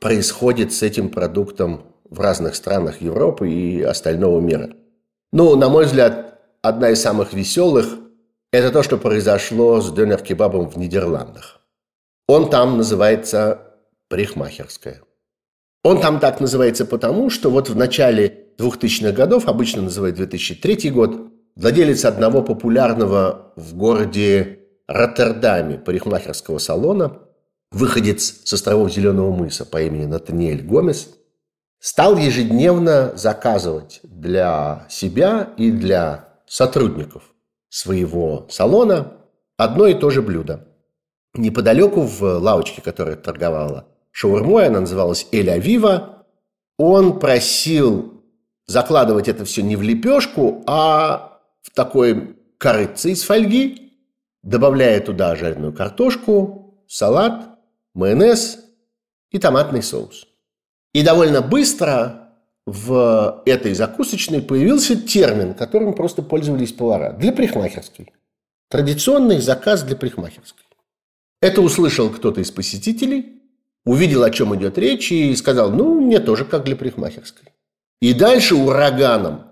происходит 0.00 0.72
с 0.72 0.82
этим 0.82 1.08
продуктом 1.08 1.86
в 2.08 2.20
разных 2.20 2.54
странах 2.54 3.00
Европы 3.00 3.50
и 3.50 3.82
остального 3.82 4.40
мира. 4.40 4.70
Ну, 5.32 5.56
на 5.56 5.68
мой 5.68 5.86
взгляд, 5.86 6.40
одна 6.62 6.90
из 6.90 7.00
самых 7.00 7.32
веселых– 7.32 7.98
это 8.52 8.70
то, 8.70 8.82
что 8.82 8.96
произошло 8.96 9.80
с 9.80 9.90
донер-кебабом 9.90 10.68
в 10.68 10.76
Нидерландах. 10.76 11.60
Он 12.28 12.50
там 12.50 12.76
называется 12.76 13.74
парикмахерская. 14.08 15.02
Он 15.82 16.00
там 16.00 16.18
так 16.18 16.40
называется 16.40 16.84
потому, 16.84 17.30
что 17.30 17.50
вот 17.50 17.68
в 17.68 17.76
начале 17.76 18.46
2000-х 18.58 19.12
годов, 19.12 19.46
обычно 19.46 19.82
называют 19.82 20.16
2003 20.16 20.90
год, 20.90 21.32
владелец 21.54 22.04
одного 22.04 22.42
популярного 22.42 23.52
в 23.56 23.76
городе 23.76 24.60
Роттердаме 24.88 25.78
парикмахерского 25.78 26.58
салона, 26.58 27.20
выходец 27.70 28.42
с 28.44 28.52
островов 28.52 28.92
Зеленого 28.92 29.34
мыса 29.34 29.64
по 29.64 29.82
имени 29.82 30.06
Натаниэль 30.06 30.62
Гомес, 30.62 31.08
стал 31.78 32.16
ежедневно 32.16 33.12
заказывать 33.16 34.00
для 34.02 34.86
себя 34.88 35.50
и 35.56 35.70
для 35.70 36.28
сотрудников 36.46 37.34
своего 37.68 38.46
салона 38.50 39.14
одно 39.56 39.86
и 39.86 39.94
то 39.94 40.10
же 40.10 40.22
блюдо. 40.22 40.68
Неподалеку 41.34 42.02
в 42.02 42.22
лавочке, 42.22 42.80
которая 42.80 43.16
торговала 43.16 43.88
шаурмой, 44.10 44.68
она 44.68 44.80
называлась 44.80 45.26
Эль 45.32 45.50
Авива, 45.50 46.24
он 46.78 47.18
просил 47.18 48.24
закладывать 48.66 49.28
это 49.28 49.44
все 49.44 49.62
не 49.62 49.76
в 49.76 49.82
лепешку, 49.82 50.62
а 50.66 51.40
в 51.62 51.70
такой 51.70 52.36
корыце 52.58 53.12
из 53.12 53.22
фольги, 53.22 53.92
добавляя 54.42 55.00
туда 55.00 55.36
жареную 55.36 55.72
картошку, 55.72 56.84
салат, 56.88 57.55
майонез 57.96 58.60
и 59.30 59.38
томатный 59.38 59.82
соус. 59.82 60.28
И 60.92 61.02
довольно 61.02 61.42
быстро 61.42 62.30
в 62.66 63.42
этой 63.46 63.74
закусочной 63.74 64.42
появился 64.42 64.96
термин, 64.96 65.54
которым 65.54 65.94
просто 65.94 66.22
пользовались 66.22 66.72
повара– 66.72 67.12
для 67.18 67.32
парикмахерской. 67.32 68.12
Традиционный 68.68 69.40
заказ 69.40 69.82
для 69.82 69.96
парикмахерской. 69.96 70.64
Это 71.40 71.60
услышал 71.60 72.10
кто-то 72.10 72.40
из 72.40 72.50
посетителей, 72.50 73.42
увидел, 73.84 74.24
о 74.24 74.30
чем 74.30 74.54
идет 74.56 74.78
речь, 74.78 75.12
и 75.12 75.34
сказал, 75.36 75.70
ну, 75.70 76.00
мне 76.00 76.18
тоже 76.18 76.44
как 76.44 76.64
для 76.64 76.76
парикмахерской. 76.76 77.48
И 78.00 78.12
дальше 78.12 78.54
ураганом 78.56 79.44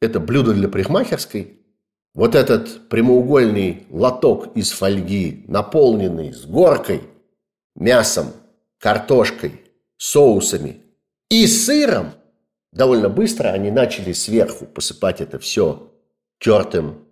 это 0.00 0.20
блюдо 0.20 0.52
для 0.52 0.68
парикмахерской, 0.68 1.60
вот 2.14 2.34
этот 2.34 2.88
прямоугольный 2.88 3.86
лоток 3.90 4.56
из 4.56 4.72
фольги, 4.72 5.44
наполненный 5.48 6.32
с 6.32 6.44
горкой, 6.44 7.02
мясом, 7.76 8.32
картошкой, 8.78 9.62
соусами 9.96 10.82
и 11.30 11.46
сыром, 11.46 12.12
довольно 12.72 13.08
быстро 13.08 13.48
они 13.48 13.70
начали 13.70 14.12
сверху 14.12 14.66
посыпать 14.66 15.20
это 15.20 15.38
все 15.38 15.92
тертым 16.38 17.04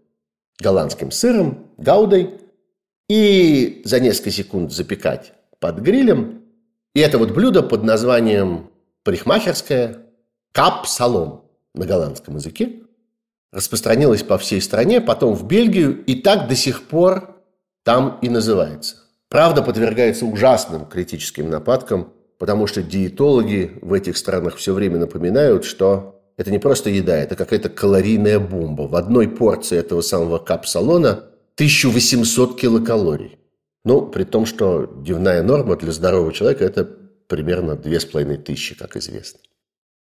голландским 0.59 1.11
сыром, 1.11 1.71
гаудой, 1.77 2.41
и 3.09 3.83
за 3.85 4.01
несколько 4.01 4.31
секунд 4.31 4.73
запекать 4.73 5.33
под 5.59 5.79
грилем. 5.81 6.43
И 6.95 7.01
это 7.01 7.19
вот 7.19 7.33
блюдо 7.33 7.63
под 7.63 7.83
названием 7.83 8.71
парикмахерская 9.03 10.07
кап-салон 10.53 11.43
на 11.75 11.87
голландском 11.87 12.37
языке 12.37 12.81
распространилось 13.53 14.23
по 14.23 14.37
всей 14.39 14.61
стране, 14.61 15.01
потом 15.01 15.35
в 15.35 15.47
Бельгию, 15.47 16.05
и 16.05 16.17
так 16.17 16.49
до 16.49 16.57
сих 16.57 16.89
пор 16.89 17.41
там 17.85 18.19
и 18.21 18.29
называется. 18.29 19.04
Правда, 19.35 19.63
подвергается 19.63 20.27
ужасным 20.27 20.87
критическим 20.87 21.51
нападкам, 21.51 22.13
потому 22.39 22.69
что 22.69 22.85
диетологи 22.85 23.81
в 23.83 23.93
этих 23.93 24.17
странах 24.17 24.55
все 24.55 24.73
время 24.73 24.97
напоминают, 24.99 25.65
что 25.65 26.23
это 26.37 26.53
не 26.53 26.61
просто 26.61 26.89
еда, 26.89 27.17
это 27.17 27.35
какая-то 27.35 27.69
калорийная 27.69 28.39
бомба. 28.39 28.83
В 28.83 28.95
одной 28.95 29.27
порции 29.27 29.77
этого 29.77 30.03
самого 30.03 30.39
капсалона 30.39 31.25
1800 31.57 32.61
килокалорий. 32.61 33.37
Ну, 33.85 34.03
при 34.07 34.23
том, 34.23 34.47
что 34.47 34.87
дневная 34.87 35.43
норма 35.43 35.75
для 35.75 35.91
здорового 35.91 36.33
человека– 36.33 36.65
это 36.67 36.85
примерно 37.27 37.75
2500, 37.75 38.79
как 38.79 38.97
известно. 38.97 39.41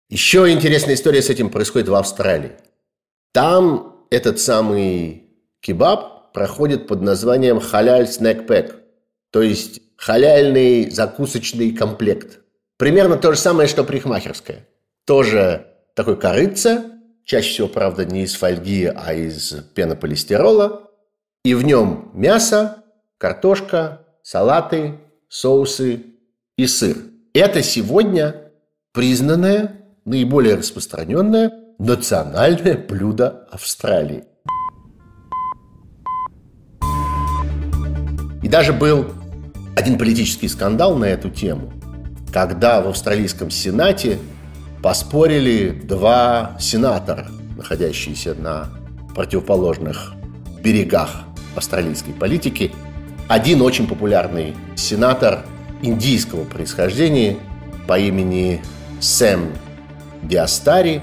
Еще 0.08 0.50
интересная 0.50 0.94
история 0.94 1.20
с 1.20 1.28
этим 1.28 1.50
происходит 1.50 1.90
в 1.90 1.94
Австралии. 1.94 2.52
Там 3.34 4.06
этот 4.08 4.40
самый 4.40 5.24
кебаб 5.60 6.32
проходит 6.32 6.86
под 6.86 7.02
названием 7.02 7.60
халяль 7.60 8.06
снэкпэк, 8.06 8.79
то 9.30 9.42
есть 9.42 9.80
халяльный 9.96 10.90
закусочный 10.90 11.72
комплект. 11.72 12.40
Примерно 12.76 13.16
то 13.16 13.32
же 13.32 13.38
самое, 13.38 13.68
что 13.68 13.84
парикмахерская. 13.84 14.66
Тоже 15.04 15.66
такой 15.94 16.16
корыца, 16.16 16.92
чаще 17.24 17.50
всего, 17.50 17.68
правда, 17.68 18.04
не 18.04 18.24
из 18.24 18.34
фольги, 18.34 18.84
а 18.86 19.12
из 19.12 19.52
пенополистирола, 19.74 20.90
и 21.44 21.54
в 21.54 21.64
нем 21.64 22.10
мясо, 22.14 22.84
картошка, 23.18 24.06
салаты, 24.22 24.98
соусы 25.28 26.04
и 26.56 26.66
сыр. 26.66 26.96
Это 27.34 27.62
сегодня 27.62 28.50
признанное, 28.92 29.84
наиболее 30.04 30.56
распространенное 30.56 31.52
национальное 31.78 32.76
блюдо 32.76 33.46
Австралии. 33.50 34.24
И 38.42 38.48
даже 38.48 38.72
был 38.72 39.06
один 39.76 39.98
политический 39.98 40.48
скандал 40.48 40.96
на 40.96 41.04
эту 41.04 41.30
тему, 41.30 41.72
когда 42.32 42.80
в 42.80 42.88
австралийском 42.88 43.50
Сенате 43.50 44.18
поспорили 44.82 45.70
два 45.70 46.56
сенатора, 46.58 47.28
находящиеся 47.56 48.34
на 48.34 48.68
противоположных 49.14 50.14
берегах 50.62 51.22
австралийской 51.56 52.12
политики. 52.12 52.72
Один 53.28 53.62
очень 53.62 53.86
популярный 53.86 54.54
сенатор 54.76 55.44
индийского 55.82 56.44
происхождения 56.44 57.36
по 57.86 57.98
имени 57.98 58.62
Сэм 59.00 59.52
Диастари, 60.22 61.02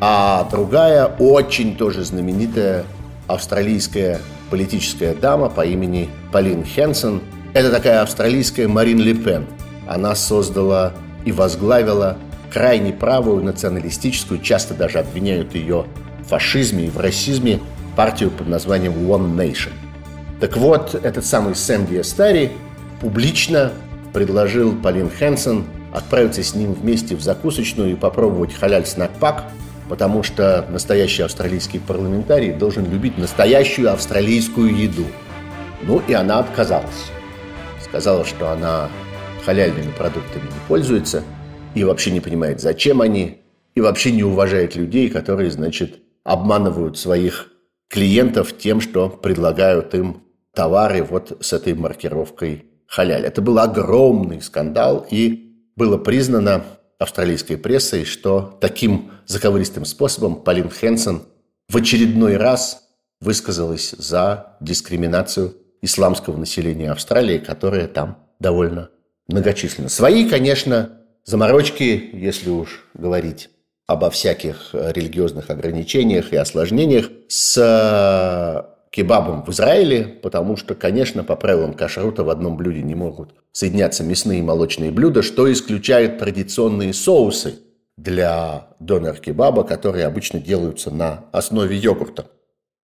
а 0.00 0.48
другая 0.50 1.06
очень 1.06 1.76
тоже 1.76 2.04
знаменитая 2.04 2.84
австралийская 3.28 4.20
политическая 4.50 5.14
дама 5.14 5.48
по 5.48 5.64
имени 5.64 6.10
Полин 6.32 6.64
Хенсон. 6.64 7.22
Это 7.54 7.70
такая 7.70 8.00
австралийская 8.00 8.66
Марин 8.66 8.98
Ле 8.98 9.14
Пен. 9.14 9.46
Она 9.86 10.14
создала 10.14 10.94
и 11.26 11.32
возглавила 11.32 12.16
крайне 12.50 12.94
правую 12.94 13.44
националистическую, 13.44 14.40
часто 14.40 14.72
даже 14.72 14.98
обвиняют 14.98 15.54
ее 15.54 15.84
в 16.24 16.28
фашизме 16.28 16.86
и 16.86 16.90
в 16.90 16.98
расизме, 16.98 17.60
партию 17.94 18.30
под 18.30 18.48
названием 18.48 18.92
One 18.92 19.36
Nation. 19.36 19.72
Так 20.40 20.56
вот, 20.56 20.94
этот 20.94 21.26
самый 21.26 21.54
Сэм 21.54 21.86
Диастари 21.86 22.52
публично 23.02 23.72
предложил 24.14 24.74
Полин 24.74 25.10
Хэнсон 25.10 25.66
отправиться 25.92 26.42
с 26.42 26.54
ним 26.54 26.72
вместе 26.72 27.16
в 27.16 27.20
закусочную 27.20 27.92
и 27.92 27.96
попробовать 27.96 28.54
халяль 28.54 28.86
снэкпак, 28.86 29.44
потому 29.90 30.22
что 30.22 30.64
настоящий 30.70 31.22
австралийский 31.22 31.80
парламентарий 31.80 32.54
должен 32.54 32.90
любить 32.90 33.18
настоящую 33.18 33.92
австралийскую 33.92 34.74
еду. 34.74 35.04
Ну 35.82 36.00
и 36.08 36.14
она 36.14 36.38
отказалась. 36.38 37.10
Сказала, 37.92 38.24
что 38.24 38.50
она 38.50 38.88
халяльными 39.44 39.92
продуктами 39.92 40.44
не 40.44 40.66
пользуется 40.66 41.22
и 41.74 41.84
вообще 41.84 42.10
не 42.10 42.20
понимает, 42.20 42.58
зачем 42.58 43.02
они, 43.02 43.42
и 43.74 43.82
вообще 43.82 44.12
не 44.12 44.24
уважает 44.24 44.76
людей, 44.76 45.10
которые, 45.10 45.50
значит, 45.50 46.00
обманывают 46.24 46.96
своих 46.96 47.50
клиентов 47.90 48.56
тем, 48.56 48.80
что 48.80 49.10
предлагают 49.10 49.94
им 49.94 50.22
товары 50.54 51.02
вот 51.02 51.36
с 51.42 51.52
этой 51.52 51.74
маркировкой 51.74 52.64
халяль. 52.86 53.26
Это 53.26 53.42
был 53.42 53.58
огромный 53.58 54.40
скандал, 54.40 55.06
и 55.10 55.52
было 55.76 55.98
признано 55.98 56.64
австралийской 56.98 57.58
прессой, 57.58 58.06
что 58.06 58.56
таким 58.62 59.10
заковыристым 59.26 59.84
способом 59.84 60.36
Полин 60.36 60.70
Хенсон 60.70 61.24
в 61.68 61.76
очередной 61.76 62.38
раз 62.38 62.84
высказалась 63.20 63.90
за 63.90 64.56
дискриминацию 64.62 65.54
исламского 65.82 66.36
населения 66.36 66.92
Австралии, 66.92 67.38
которое 67.38 67.88
там 67.88 68.18
довольно 68.38 68.88
многочисленно. 69.28 69.88
Свои, 69.88 70.28
конечно, 70.28 71.00
заморочки, 71.24 72.10
если 72.12 72.50
уж 72.50 72.84
говорить 72.94 73.50
обо 73.86 74.10
всяких 74.10 74.70
религиозных 74.72 75.50
ограничениях 75.50 76.32
и 76.32 76.36
осложнениях, 76.36 77.10
с 77.28 78.68
кебабом 78.90 79.42
в 79.44 79.48
Израиле, 79.50 80.04
потому 80.04 80.56
что, 80.56 80.74
конечно, 80.74 81.24
по 81.24 81.34
правилам 81.34 81.74
кашрута 81.74 82.24
в 82.24 82.30
одном 82.30 82.56
блюде 82.56 82.82
не 82.82 82.94
могут 82.94 83.34
соединяться 83.50 84.04
мясные 84.04 84.40
и 84.40 84.42
молочные 84.42 84.90
блюда, 84.90 85.22
что 85.22 85.50
исключает 85.50 86.18
традиционные 86.18 86.92
соусы 86.92 87.54
для 87.96 88.68
донор-кебаба, 88.80 89.64
которые 89.64 90.06
обычно 90.06 90.40
делаются 90.40 90.90
на 90.90 91.24
основе 91.32 91.76
йогурта. 91.76 92.26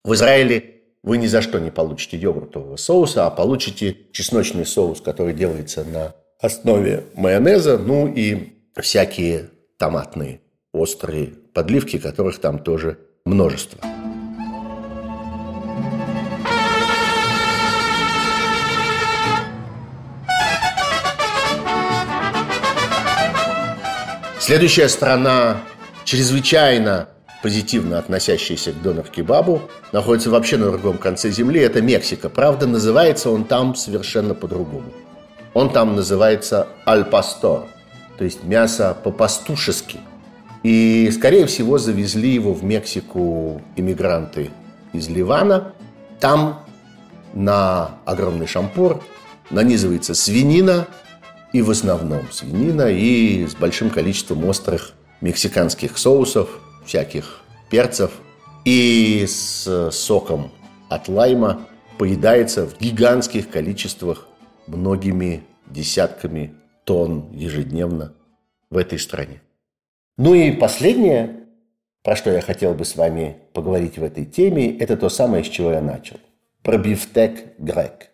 В 0.04 0.14
Израиле 0.14 0.77
вы 1.02 1.18
ни 1.18 1.26
за 1.26 1.42
что 1.42 1.58
не 1.58 1.70
получите 1.70 2.16
йогуртового 2.16 2.76
соуса, 2.76 3.26
а 3.26 3.30
получите 3.30 3.96
чесночный 4.12 4.66
соус, 4.66 5.00
который 5.00 5.34
делается 5.34 5.84
на 5.84 6.14
основе 6.40 7.04
майонеза, 7.14 7.78
ну 7.78 8.06
и 8.06 8.54
всякие 8.76 9.50
томатные 9.78 10.40
острые 10.72 11.32
подливки, 11.54 11.98
которых 11.98 12.38
там 12.40 12.58
тоже 12.58 12.98
множество. 13.24 13.80
Следующая 24.40 24.88
страна 24.88 25.60
чрезвычайно 26.04 27.10
позитивно 27.42 27.98
относящаяся 27.98 28.72
к 28.72 28.82
донор-кебабу, 28.82 29.62
находится 29.92 30.30
вообще 30.30 30.56
на 30.56 30.70
другом 30.70 30.98
конце 30.98 31.30
земли, 31.30 31.60
это 31.60 31.80
Мексика. 31.80 32.28
Правда, 32.28 32.66
называется 32.66 33.30
он 33.30 33.44
там 33.44 33.74
совершенно 33.74 34.34
по-другому. 34.34 34.92
Он 35.54 35.70
там 35.72 35.96
называется 35.96 36.68
аль-пастор, 36.86 37.66
то 38.16 38.24
есть 38.24 38.44
мясо 38.44 38.96
по-пастушески. 39.02 39.98
И, 40.62 41.10
скорее 41.14 41.46
всего, 41.46 41.78
завезли 41.78 42.34
его 42.34 42.52
в 42.52 42.64
Мексику 42.64 43.62
иммигранты 43.76 44.50
из 44.92 45.08
Ливана. 45.08 45.72
Там 46.18 46.64
на 47.34 47.92
огромный 48.04 48.46
шампур 48.46 49.02
нанизывается 49.50 50.14
свинина, 50.14 50.88
и 51.52 51.62
в 51.62 51.70
основном 51.70 52.30
свинина, 52.30 52.90
и 52.90 53.46
с 53.46 53.54
большим 53.54 53.90
количеством 53.90 54.44
острых 54.44 54.92
мексиканских 55.20 55.96
соусов, 55.96 56.48
всяких 56.88 57.42
перцев, 57.70 58.10
и 58.64 59.24
с 59.26 59.90
соком 59.92 60.50
от 60.88 61.08
лайма 61.08 61.66
поедается 61.98 62.66
в 62.66 62.80
гигантских 62.80 63.50
количествах 63.50 64.26
многими 64.66 65.44
десятками 65.66 66.54
тонн 66.84 67.30
ежедневно 67.32 68.14
в 68.70 68.78
этой 68.78 68.98
стране. 68.98 69.42
Ну 70.16 70.34
и 70.34 70.50
последнее, 70.50 71.44
про 72.02 72.16
что 72.16 72.30
я 72.30 72.40
хотел 72.40 72.72
бы 72.72 72.86
с 72.86 72.96
вами 72.96 73.36
поговорить 73.52 73.98
в 73.98 74.02
этой 74.02 74.24
теме, 74.24 74.76
это 74.78 74.96
то 74.96 75.10
самое, 75.10 75.44
с 75.44 75.48
чего 75.48 75.72
я 75.72 75.82
начал. 75.82 76.16
Про 76.62 76.78
бифтек 76.78 77.58
грек. 77.58 78.08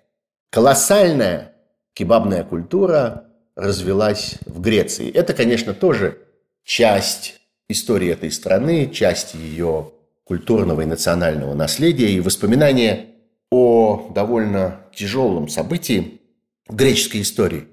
Колоссальная 0.50 1.52
кебабная 1.92 2.42
культура 2.42 3.28
развелась 3.54 4.38
в 4.46 4.60
Греции. 4.60 5.10
Это, 5.10 5.32
конечно, 5.32 5.74
тоже 5.74 6.18
часть 6.64 7.40
истории 7.68 8.10
этой 8.10 8.30
страны, 8.30 8.90
часть 8.90 9.34
ее 9.34 9.92
культурного 10.24 10.82
и 10.82 10.86
национального 10.86 11.54
наследия 11.54 12.10
и 12.10 12.20
воспоминания 12.20 13.06
о 13.50 14.10
довольно 14.14 14.80
тяжелом 14.94 15.48
событии 15.48 16.20
греческой 16.68 17.22
истории. 17.22 17.68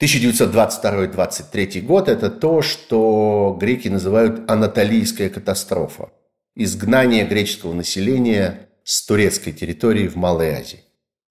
1922-23 0.00 1.80
год– 1.82 2.08
это 2.08 2.30
то, 2.30 2.62
что 2.62 3.56
греки 3.60 3.88
называют 3.88 4.48
анатолийская 4.48 5.28
катастрофа. 5.28 6.10
Изгнание 6.54 7.24
греческого 7.26 7.72
населения 7.72 8.68
с 8.84 9.04
турецкой 9.04 9.52
территории 9.52 10.08
в 10.08 10.16
Малой 10.16 10.50
Азии. 10.50 10.84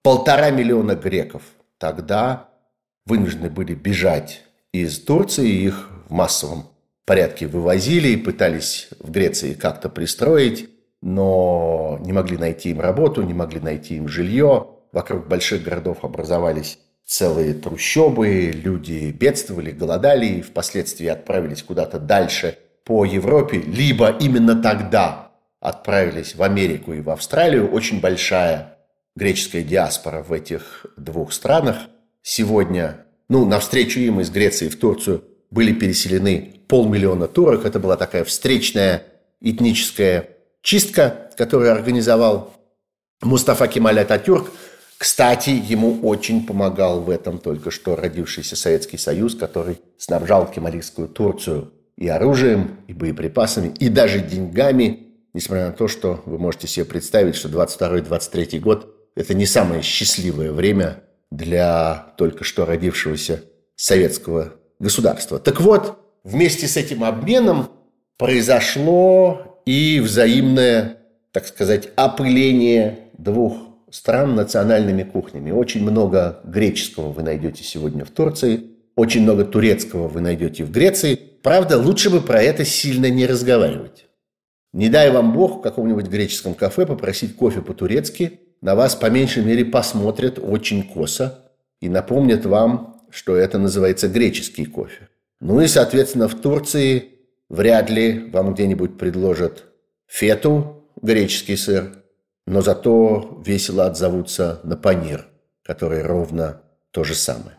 Полтора 0.03 0.51
миллиона 0.51 0.95
греков 0.95 1.43
тогда 1.77 2.49
вынуждены 3.05 3.49
были 3.49 3.73
бежать 3.73 4.43
из 4.73 4.99
Турции, 4.99 5.49
их 5.49 5.89
в 6.07 6.13
массовом 6.13 6.67
порядке 7.07 7.47
вывозили 7.47 8.17
пытались 8.17 8.89
в 8.99 9.09
Греции 9.09 9.53
как-то 9.53 9.89
пристроить, 9.89 10.69
но 11.01 11.97
не 12.01 12.11
могли 12.11 12.37
найти 12.37 12.69
им 12.71 12.81
работу, 12.81 13.23
не 13.23 13.33
могли 13.33 13.59
найти 13.59 13.95
им 13.95 14.07
жилье. 14.07 14.67
Вокруг 14.91 15.27
больших 15.27 15.63
городов 15.63 16.03
образовались 16.03 16.79
целые 17.05 17.53
трущобы, 17.53 18.51
люди 18.53 19.11
бедствовали, 19.11 19.71
голодали 19.71 20.25
и 20.25 20.41
впоследствии 20.41 21.07
отправились 21.07 21.63
куда-то 21.63 21.97
дальше 21.97 22.57
по 22.83 23.05
Европе, 23.05 23.57
либо 23.57 24.09
именно 24.09 24.61
тогда 24.61 25.31
отправились 25.61 26.35
в 26.35 26.43
Америку 26.43 26.93
и 26.93 27.01
в 27.01 27.09
Австралию. 27.09 27.71
Очень 27.71 28.01
большая 28.01 28.77
греческая 29.15 29.63
диаспора 29.63 30.23
в 30.23 30.33
этих 30.33 30.85
двух 30.97 31.31
странах– 31.31 31.77
сегодня, 32.21 33.05
ну, 33.29 33.45
навстречу 33.45 34.01
им 34.01 34.19
из 34.19 34.29
Греции 34.29 34.67
в 34.67 34.77
Турцию 34.77 35.23
были 35.49 35.71
переселены 35.71 36.56
полмиллиона 36.67 37.27
турок. 37.27 37.65
Это 37.65 37.79
была 37.79 37.97
такая 37.97 38.23
встречная 38.23 39.03
этническая 39.41 40.29
чистка, 40.61 41.29
которую 41.37 41.71
организовал 41.71 42.53
Мустафа 43.21 43.67
Кемаль 43.67 43.99
Ататюрк. 43.99 44.51
Кстати, 44.97 45.49
ему 45.51 45.99
очень 46.01 46.45
помогал 46.45 47.01
в 47.01 47.09
этом 47.09 47.37
только 47.37 47.69
что 47.69 47.95
родившийся 47.95 48.55
Советский 48.55 48.97
Союз, 48.97 49.35
который 49.35 49.79
снабжал 49.97 50.49
кемалийскую 50.49 51.07
Турцию 51.07 51.71
и 51.97 52.07
оружием, 52.07 52.77
и 52.87 52.93
боеприпасами, 52.93 53.73
и 53.79 53.89
даже 53.89 54.19
деньгами, 54.19 55.07
несмотря 55.33 55.67
на 55.67 55.73
то, 55.73 55.87
что 55.87 56.21
вы 56.25 56.39
можете 56.39 56.67
себе 56.67 56.85
представить, 56.85 57.35
что 57.35 57.47
22-23 57.49 58.59
год– 58.59 58.93
это 59.15 59.33
не 59.35 59.45
самое 59.45 59.83
счастливое 59.83 60.51
время 60.51 61.03
для 61.31 62.13
только 62.17 62.43
что 62.43 62.65
родившегося 62.65 63.43
советского 63.75 64.53
государства. 64.79 65.39
Так 65.39 65.61
вот, 65.61 65.97
вместе 66.27 66.67
с 66.67 66.77
этим 66.77 67.03
обменом 67.03 67.69
произошло 68.17 69.61
и 69.65 69.99
взаимное, 69.99 70.97
так 71.31 71.47
сказать, 71.47 71.89
опыление 71.95 72.99
двух 73.17 73.57
стран 73.89 74.35
национальными 74.35 75.03
кухнями. 75.03 75.51
Очень 75.51 75.83
много 75.83 76.41
греческого 76.43 77.11
вы 77.11 77.23
найдете 77.23 77.63
сегодня 77.63 78.05
в 78.05 78.11
Турции, 78.11 78.63
очень 78.95 79.23
много 79.23 79.45
турецкого 79.45 80.07
вы 80.07 80.21
найдете 80.21 80.63
в 80.63 80.71
Греции. 80.71 81.15
Правда, 81.43 81.77
лучше 81.77 82.09
бы 82.09 82.21
про 82.21 82.41
это 82.41 82.65
сильно 82.65 83.09
не 83.09 83.25
разговаривать. 83.25 84.05
Не 84.73 84.89
дай 84.89 85.11
вам 85.11 85.33
Бог 85.33 85.59
в 85.59 85.61
каком-нибудь 85.61 86.07
греческом 86.07 86.53
кафе 86.53 86.85
попросить 86.85 87.35
кофе 87.35 87.61
по-турецки– 87.61 88.39
на 88.61 88.75
вас 88.75 88.95
по 88.95 89.09
меньшей 89.09 89.43
мере 89.43 89.65
посмотрят 89.65 90.39
очень 90.39 90.83
косо 90.83 91.51
и 91.79 91.89
напомнят 91.89 92.45
вам, 92.45 93.03
что 93.09 93.35
это 93.35 93.59
называется 93.59 94.07
греческий 94.07 94.65
кофе. 94.65 95.09
Ну 95.39 95.61
и, 95.61 95.67
соответственно, 95.67 96.27
в 96.27 96.41
Турции 96.41 97.19
вряд 97.49 97.89
ли 97.89 98.29
вам 98.31 98.53
где-нибудь 98.53 98.97
предложат 98.97 99.65
фету, 100.07 100.89
греческий 101.01 101.55
сыр, 101.55 102.03
но 102.47 102.61
зато 102.61 103.41
весело 103.45 103.85
отзовутся 103.85 104.59
на 104.63 104.75
панир, 104.75 105.27
который 105.63 106.01
ровно 106.01 106.61
то 106.91 107.03
же 107.03 107.13
самое. 107.13 107.55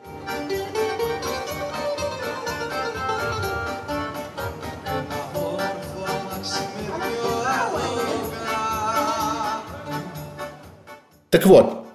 Так 11.30 11.44
вот, 11.44 11.86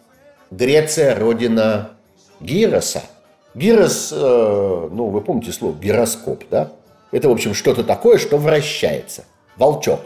Греция– 0.52 1.16
родина 1.20 1.98
Гироса. 2.40 3.02
Гирос, 3.56 4.12
э, 4.12 4.90
ну, 4.92 5.10
вы 5.10 5.22
помните 5.22 5.52
слово 5.52 5.78
гироскоп, 5.80 6.44
да? 6.50 6.72
Это, 7.12 7.30
в 7.30 7.32
общем, 7.32 7.54
что-то 7.54 7.84
такое, 7.84 8.18
что 8.18 8.38
вращается. 8.38 9.26
Волчок. 9.58 10.02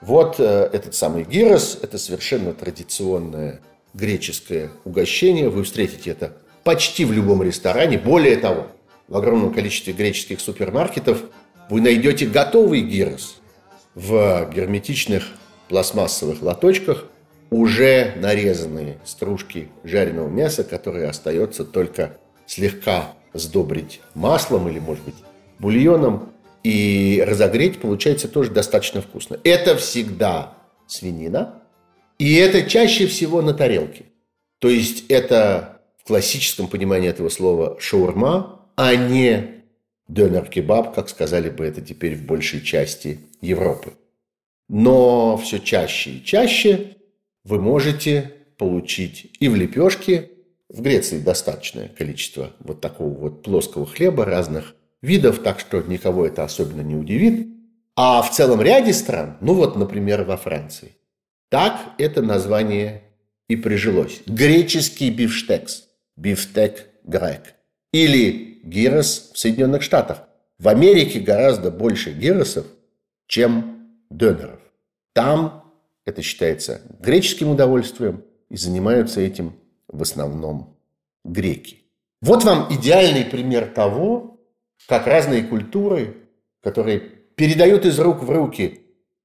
Вот 0.00 0.36
э, 0.38 0.70
этот 0.72 0.94
самый 0.94 1.24
гирос– 1.24 1.78
это 1.82 1.98
совершенно 1.98 2.52
традиционное 2.52 3.60
греческое 3.94 4.70
угощение. 4.84 5.48
Вы 5.48 5.64
встретите 5.64 6.10
это 6.10 6.32
почти 6.62 7.04
в 7.04 7.12
любом 7.12 7.42
ресторане. 7.42 7.98
Более 7.98 8.36
того, 8.36 8.68
в 9.08 9.16
огромном 9.16 9.52
количестве 9.52 9.92
греческих 9.92 10.40
супермаркетов 10.40 11.22
вы 11.70 11.80
найдете 11.80 12.26
готовый 12.26 12.82
гирос 12.82 13.36
в 13.94 14.48
герметичных 14.54 15.24
пластмассовых 15.68 16.42
лоточках– 16.42 17.06
уже 17.50 18.12
нарезанные 18.16 18.98
стружки 19.04 19.68
жареного 19.84 20.28
мяса, 20.28 20.64
которые 20.64 21.08
остается 21.08 21.64
только 21.64 22.16
слегка 22.46 23.14
сдобрить 23.34 24.00
маслом 24.14 24.68
или, 24.68 24.78
может 24.78 25.04
быть, 25.04 25.14
бульоном 25.58 26.32
и 26.62 27.22
разогреть, 27.26 27.80
получается 27.80 28.28
тоже 28.28 28.50
достаточно 28.50 29.00
вкусно. 29.00 29.38
Это 29.44 29.76
всегда 29.76 30.54
свинина, 30.86 31.62
и 32.18 32.34
это 32.34 32.62
чаще 32.68 33.06
всего 33.06 33.42
на 33.42 33.54
тарелке. 33.54 34.06
То 34.58 34.68
есть 34.68 35.04
это 35.08 35.82
в 35.98 36.06
классическом 36.06 36.66
понимании 36.66 37.08
этого 37.08 37.28
слова 37.28 37.76
шаурма, 37.78 38.62
а 38.76 38.94
не 38.94 39.62
донер-кебаб, 40.08 40.94
как 40.94 41.08
сказали 41.08 41.50
бы 41.50 41.64
это 41.64 41.80
теперь 41.82 42.16
в 42.16 42.22
большей 42.24 42.62
части 42.62 43.20
Европы. 43.40 43.92
Но 44.68 45.36
все 45.36 45.58
чаще 45.58 46.10
и 46.10 46.24
чаще 46.24 46.96
вы 47.44 47.60
можете 47.60 48.32
получить 48.58 49.32
и 49.38 49.48
в 49.48 49.54
лепешке, 49.54 50.30
в 50.68 50.82
Греции 50.82 51.18
достаточное 51.18 51.88
количество 51.88 52.52
вот 52.60 52.80
такого 52.80 53.14
вот 53.14 53.42
плоского 53.42 53.86
хлеба 53.86 54.24
разных 54.24 54.74
видов, 55.02 55.40
так 55.40 55.60
что 55.60 55.80
никого 55.82 56.26
это 56.26 56.44
особенно 56.44 56.80
не 56.80 56.96
удивит. 56.96 57.48
А 57.94 58.20
в 58.22 58.30
целом 58.30 58.60
ряде 58.60 58.92
стран, 58.92 59.38
ну 59.40 59.54
вот, 59.54 59.76
например, 59.76 60.24
во 60.24 60.36
Франции, 60.36 60.96
так 61.48 61.80
это 61.98 62.20
название 62.20 63.04
и 63.48 63.56
прижилось. 63.56 64.20
Греческий 64.26 65.10
бифштекс, 65.10 65.84
бифтек 66.16 66.88
грек. 67.04 67.54
Или 67.92 68.60
гирос 68.64 69.30
в 69.32 69.38
Соединенных 69.38 69.82
Штатах. 69.82 70.24
В 70.58 70.68
Америке 70.68 71.20
гораздо 71.20 71.70
больше 71.70 72.12
гиросов, 72.12 72.66
чем 73.26 73.88
донеров. 74.10 74.60
Там 75.12 75.64
это 76.04 76.22
считается 76.22 76.82
греческим 77.00 77.50
удовольствием, 77.50 78.24
и 78.48 78.56
занимаются 78.56 79.20
этим 79.20 79.54
в 79.88 80.02
основном 80.02 80.76
греки. 81.24 81.84
Вот 82.22 82.44
вам 82.44 82.72
идеальный 82.72 83.24
пример 83.24 83.66
того, 83.66 84.40
как 84.88 85.06
разные 85.06 85.42
культуры, 85.42 86.28
которые 86.62 87.00
передают 87.00 87.84
из 87.84 87.98
рук 87.98 88.22
в 88.22 88.30
руки 88.30 88.82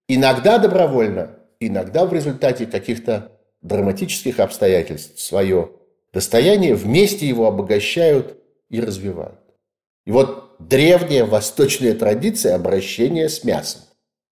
иногда 0.08 0.58
добровольно, 0.58 1.40
иногда 1.60 2.06
в 2.06 2.14
результате 2.14 2.66
каких-то 2.66 3.40
драматических 3.62 4.40
обстоятельств 4.40 5.20
свое 5.20 5.72
достояние, 6.12 6.76
вместе 6.76 7.28
его 7.28 7.48
обогащают 7.48 8.38
и 8.70 8.82
развивают. 8.82 9.40
И 10.06 10.12
вот 10.12 10.56
древняя 10.60 11.26
восточная 11.26 11.94
традиция 11.94 12.56
обращения 12.56 13.30
с 13.30 13.44
мясом. 13.44 13.82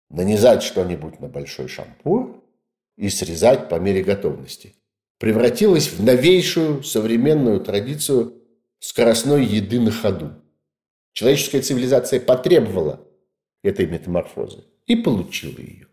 Нанизать 0.09 0.63
что-нибудь 0.63 1.19
на 1.19 1.27
большой 1.27 1.67
шампур 1.67 2.43
и 2.97 3.09
срезать 3.09 3.69
по 3.69 3.75
мере 3.75 4.03
готовности. 4.03 4.75
Превратилась 5.19 5.89
в 5.89 6.03
новейшую 6.03 6.81
современную 6.81 7.59
традицию 7.59 8.41
скоростной 8.79 9.45
еды 9.45 9.79
на 9.79 9.91
ходу. 9.91 10.31
Человеческая 11.13 11.61
цивилизация 11.61 12.21
потребовала 12.21 13.05
этой 13.61 13.85
метаморфозы 13.85 14.63
и 14.87 14.95
получила 14.95 15.59
ее. 15.59 15.87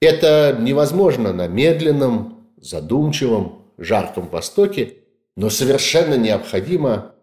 Это 0.00 0.56
невозможно 0.58 1.34
на 1.34 1.46
медленном, 1.46 2.50
задумчивом, 2.56 3.66
жарком 3.76 4.28
Востоке, 4.28 4.96
но 5.36 5.50
совершенно 5.50 6.14
необходимо 6.14 7.14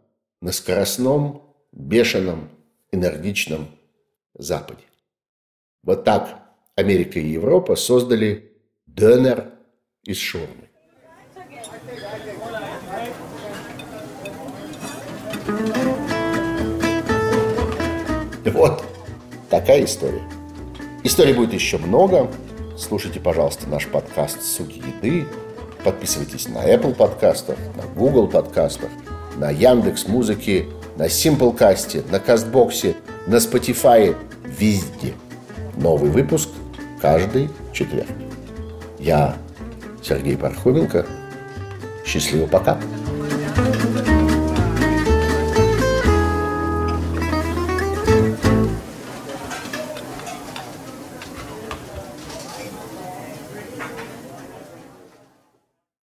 на 0.41 0.51
скоростном, 0.51 1.55
бешеном, 1.71 2.49
энергичном 2.91 3.67
Западе. 4.35 4.83
Вот 5.81 6.03
так 6.03 6.43
Америка 6.75 7.19
и 7.19 7.27
Европа 7.27 7.75
создали 7.75 8.51
донер 8.85 9.51
из 10.03 10.17
шаурмы. 10.17 10.66
Вот 18.53 18.83
такая 19.49 19.85
история. 19.85 20.21
Историй 21.03 21.33
будет 21.33 21.53
еще 21.53 21.77
много. 21.77 22.29
Слушайте, 22.77 23.19
пожалуйста, 23.19 23.67
наш 23.69 23.87
подкаст 23.87 24.41
«Суки 24.41 24.79
еды». 24.79 25.25
Подписывайтесь 25.83 26.47
на 26.49 26.67
Apple 26.67 26.95
подкастах, 26.95 27.57
на 27.75 27.83
Google 27.97 28.27
подкастах, 28.27 28.89
на 29.37 29.51
Яндекс 29.51 30.07
Музыке, 30.07 30.65
на 30.97 31.05
Simplecast, 31.05 32.11
на 32.11 32.19
Кастбоксе, 32.19 32.95
на 33.25 33.35
Spotify, 33.35 34.15
везде. 34.43 35.13
Новый 35.75 36.09
выпуск 36.09 36.49
каждый 37.01 37.49
четверг. 37.71 38.09
Я 38.99 39.37
Сергей 40.01 40.35
Пархоменко. 40.35 41.05
Счастливо, 42.05 42.47
пока. 42.47 42.77